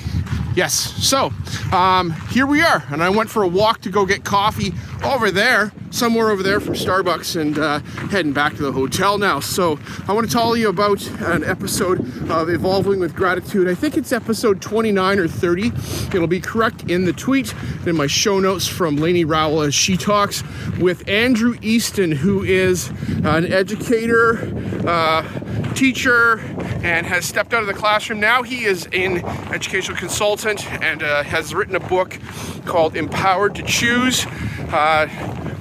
Yes, 0.56 0.74
so 0.74 1.32
um, 1.74 2.12
here 2.30 2.48
we 2.48 2.62
are, 2.62 2.84
and 2.90 3.04
I 3.04 3.10
went 3.10 3.30
for 3.30 3.44
a 3.44 3.48
walk 3.48 3.82
to 3.82 3.90
go 3.90 4.06
get 4.06 4.24
coffee 4.24 4.74
over 5.06 5.32
there, 5.32 5.72
somewhere 5.92 6.30
over 6.30 6.42
there 6.42 6.60
from 6.60 6.74
Starbucks, 6.74 7.40
and 7.40 7.58
uh, 7.60 7.80
heading 8.10 8.34
back 8.34 8.56
to 8.56 8.64
the 8.64 8.72
hotel 8.72 9.18
now. 9.18 9.40
So 9.40 9.80
I 10.08 10.14
want 10.14 10.28
to 10.28 10.34
tell 10.34 10.58
you 10.58 10.70
about 10.70 11.06
an 11.22 11.44
episode 11.44 12.00
of 12.30 12.50
Evolving 12.50 13.00
with 13.00 13.16
Gratitude. 13.16 13.68
I 13.68 13.76
think 13.76 13.98
it's 13.98 14.12
episode 14.12 14.62
29 14.62 15.20
or 15.20 15.28
30. 15.28 15.68
It'll 16.14 16.28
be 16.28 16.40
correct 16.40 16.90
in 16.90 17.06
the 17.06 17.14
tweet, 17.14 17.54
and 17.54 17.88
in 17.88 17.96
my 17.96 18.08
show 18.08 18.40
notes 18.40 18.68
from 18.68 18.98
Lainie 18.98 19.26
Rowell 19.26 19.62
as 19.62 19.76
she 19.76 19.96
talks 19.96 20.44
with 20.80 21.08
Andrew 21.08 21.56
Easton, 21.62 22.12
who 22.12 22.44
is 22.44 22.90
an 23.24 23.52
educator, 23.52 24.40
uh, 24.88 25.22
teacher, 25.76 26.40
and 26.84 27.06
has 27.06 27.26
stepped 27.26 27.54
out 27.54 27.62
of 27.62 27.68
the 27.68 27.74
classroom. 27.74 28.20
Now 28.20 28.44
he 28.44 28.66
is 28.66 28.88
an 28.94 29.24
educational 29.54 29.98
consultant 29.98 30.66
and 30.82 31.04
uh, 31.04 31.24
has 31.24 31.54
written 31.54 31.76
a 31.76 31.80
book 31.80 32.18
called 32.66 32.96
Empowered 32.96 33.56
to 33.56 33.64
Choose. 33.64 34.26
Uh, 34.72 35.08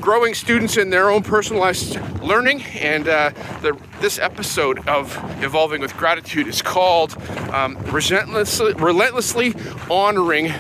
growing 0.04 0.34
students 0.34 0.76
in 0.76 0.90
their 0.90 1.10
own 1.10 1.22
personalized 1.22 1.98
learning. 2.20 2.62
And 2.74 3.08
uh, 3.08 3.30
the, 3.62 3.74
this 4.02 4.18
episode 4.18 4.86
of 4.86 5.18
Evolving 5.42 5.80
with 5.80 5.96
Gratitude 5.96 6.46
is 6.46 6.60
called 6.60 7.16
um, 7.52 7.78
Relentlessly, 7.86 8.74
Relentlessly 8.74 9.54
Honoring 9.90 10.52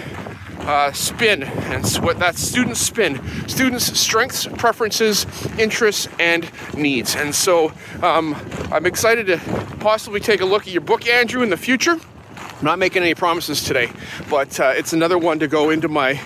uh, 0.66 0.92
spin 0.92 1.42
and 1.42 1.86
what 1.96 2.18
that 2.18 2.36
student 2.36 2.76
spin 2.76 3.20
students 3.48 3.98
strengths 3.98 4.46
preferences 4.46 5.26
interests 5.58 6.08
and 6.18 6.50
needs. 6.76 7.14
And 7.16 7.34
so 7.34 7.72
um, 8.02 8.34
i'm 8.72 8.86
excited 8.86 9.26
to 9.26 9.38
possibly 9.80 10.20
take 10.20 10.40
a 10.40 10.44
look 10.44 10.62
at 10.66 10.72
your 10.72 10.80
book 10.80 11.06
andrew 11.06 11.42
in 11.42 11.50
the 11.50 11.56
future. 11.56 11.98
I'm 12.36 12.64
not 12.64 12.78
making 12.78 13.02
any 13.02 13.14
promises 13.14 13.62
today 13.62 13.90
but 14.30 14.58
uh, 14.58 14.72
it's 14.74 14.92
another 14.92 15.18
one 15.18 15.38
to 15.40 15.48
go 15.48 15.70
into 15.70 15.88
my 15.88 16.20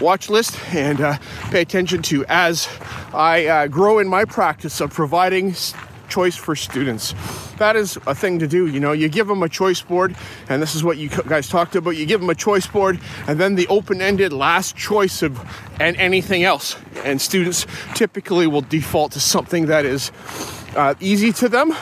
watch 0.00 0.28
list 0.28 0.58
and 0.74 1.00
uh, 1.00 1.18
pay 1.50 1.60
attention 1.60 2.02
to 2.02 2.24
as 2.28 2.68
i 3.12 3.46
uh, 3.46 3.66
grow 3.68 4.00
in 4.00 4.08
my 4.08 4.24
practice 4.24 4.80
of 4.80 4.90
providing 4.90 5.54
choice 6.08 6.36
for 6.36 6.56
students. 6.56 7.14
That 7.58 7.76
is 7.76 7.98
a 8.06 8.14
thing 8.14 8.38
to 8.40 8.46
do. 8.46 8.66
You 8.66 8.80
know, 8.80 8.92
you 8.92 9.08
give 9.08 9.26
them 9.26 9.42
a 9.42 9.48
choice 9.48 9.80
board, 9.80 10.16
and 10.48 10.62
this 10.62 10.74
is 10.74 10.84
what 10.84 10.96
you 10.96 11.08
guys 11.08 11.48
talked 11.48 11.76
about. 11.76 11.90
You 11.90 12.06
give 12.06 12.20
them 12.20 12.30
a 12.30 12.34
choice 12.34 12.66
board, 12.66 13.00
and 13.26 13.38
then 13.38 13.54
the 13.54 13.66
open 13.68 14.00
ended 14.00 14.32
last 14.32 14.76
choice 14.76 15.22
of 15.22 15.40
and 15.80 15.96
anything 15.96 16.44
else. 16.44 16.76
And 17.04 17.20
students 17.20 17.66
typically 17.94 18.46
will 18.46 18.62
default 18.62 19.12
to 19.12 19.20
something 19.20 19.66
that 19.66 19.84
is 19.84 20.12
uh, 20.76 20.94
easy 21.00 21.32
to 21.32 21.48
them 21.48 21.74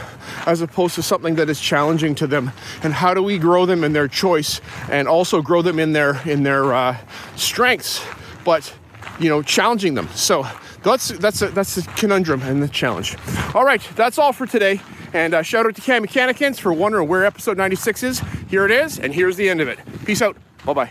as 0.46 0.60
opposed 0.60 0.94
to 0.96 1.02
something 1.02 1.36
that 1.36 1.48
is 1.48 1.60
challenging 1.60 2.14
to 2.16 2.26
them 2.26 2.52
and 2.82 2.92
how 2.92 3.14
do 3.14 3.22
we 3.22 3.38
grow 3.38 3.66
them 3.66 3.84
in 3.84 3.92
their 3.92 4.08
choice 4.08 4.60
and 4.90 5.08
also 5.08 5.40
grow 5.40 5.62
them 5.62 5.78
in 5.78 5.92
their 5.92 6.20
in 6.28 6.42
their 6.42 6.74
uh, 6.74 6.96
strengths 7.36 8.04
but 8.44 8.74
you 9.18 9.28
know 9.28 9.42
challenging 9.42 9.94
them 9.94 10.08
so 10.14 10.46
that's 10.82 11.08
that's 11.08 11.42
a, 11.42 11.48
that's 11.48 11.74
the 11.74 11.82
conundrum 11.96 12.42
and 12.42 12.62
the 12.62 12.68
challenge. 12.68 13.16
All 13.54 13.64
right, 13.64 13.82
that's 13.94 14.18
all 14.18 14.32
for 14.32 14.46
today. 14.46 14.80
And 15.12 15.34
uh, 15.34 15.42
shout 15.42 15.66
out 15.66 15.74
to 15.74 15.82
Cam 15.82 16.02
Mechanicans 16.02 16.58
for 16.58 16.72
wondering 16.72 17.06
where 17.08 17.24
episode 17.24 17.58
96 17.58 18.02
is. 18.02 18.22
Here 18.48 18.64
it 18.64 18.70
is, 18.70 18.98
and 18.98 19.12
here's 19.14 19.36
the 19.36 19.48
end 19.48 19.60
of 19.60 19.68
it. 19.68 19.78
Peace 20.06 20.22
out. 20.22 20.36
Bye 20.64 20.72
bye. 20.72 20.90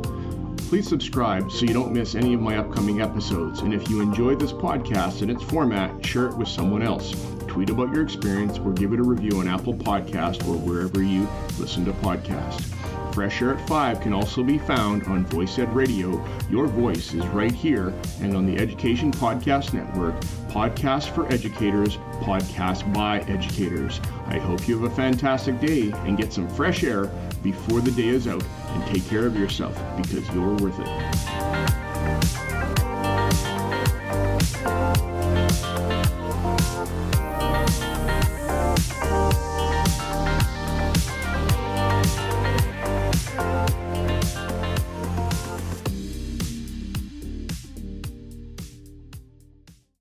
Please 0.71 0.87
subscribe 0.87 1.51
so 1.51 1.65
you 1.65 1.73
don't 1.73 1.91
miss 1.91 2.15
any 2.15 2.33
of 2.33 2.39
my 2.39 2.55
upcoming 2.55 3.01
episodes. 3.01 3.59
And 3.59 3.73
if 3.73 3.89
you 3.89 3.99
enjoy 3.99 4.35
this 4.35 4.53
podcast 4.53 5.21
and 5.21 5.29
its 5.29 5.43
format, 5.43 6.05
share 6.05 6.27
it 6.27 6.37
with 6.37 6.47
someone 6.47 6.81
else. 6.81 7.13
Tweet 7.45 7.69
about 7.69 7.93
your 7.93 8.01
experience 8.01 8.57
or 8.57 8.71
give 8.71 8.93
it 8.93 8.99
a 9.01 9.03
review 9.03 9.41
on 9.41 9.49
Apple 9.49 9.73
Podcast 9.73 10.47
or 10.47 10.55
wherever 10.55 11.03
you 11.03 11.27
listen 11.59 11.83
to 11.83 11.91
podcasts. 11.91 12.73
Fresh 13.13 13.41
Air 13.41 13.55
at 13.55 13.67
5 13.67 13.99
can 13.99 14.13
also 14.13 14.43
be 14.43 14.57
found 14.59 15.03
on 15.07 15.25
voicEd 15.25 15.75
Radio. 15.75 16.25
Your 16.49 16.67
voice 16.67 17.13
is 17.13 17.27
right 17.27 17.51
here 17.51 17.93
and 18.21 18.33
on 18.33 18.45
the 18.45 18.57
Education 18.57 19.11
Podcast 19.11 19.73
Network, 19.73 20.17
podcast 20.47 21.13
for 21.13 21.29
educators, 21.33 21.97
podcast 22.21 22.93
by 22.93 23.19
educators. 23.23 23.99
I 24.27 24.39
hope 24.39 24.65
you 24.69 24.79
have 24.79 24.89
a 24.89 24.95
fantastic 24.95 25.59
day 25.59 25.91
and 26.05 26.17
get 26.17 26.31
some 26.31 26.47
fresh 26.47 26.85
air 26.85 27.11
before 27.41 27.81
the 27.81 27.91
day 27.91 28.07
is 28.07 28.27
out 28.27 28.43
and 28.43 28.85
take 28.87 29.07
care 29.07 29.25
of 29.25 29.35
yourself 29.35 29.75
because 29.97 30.27
you're 30.33 30.55
worth 30.55 30.79
it. 30.79 30.87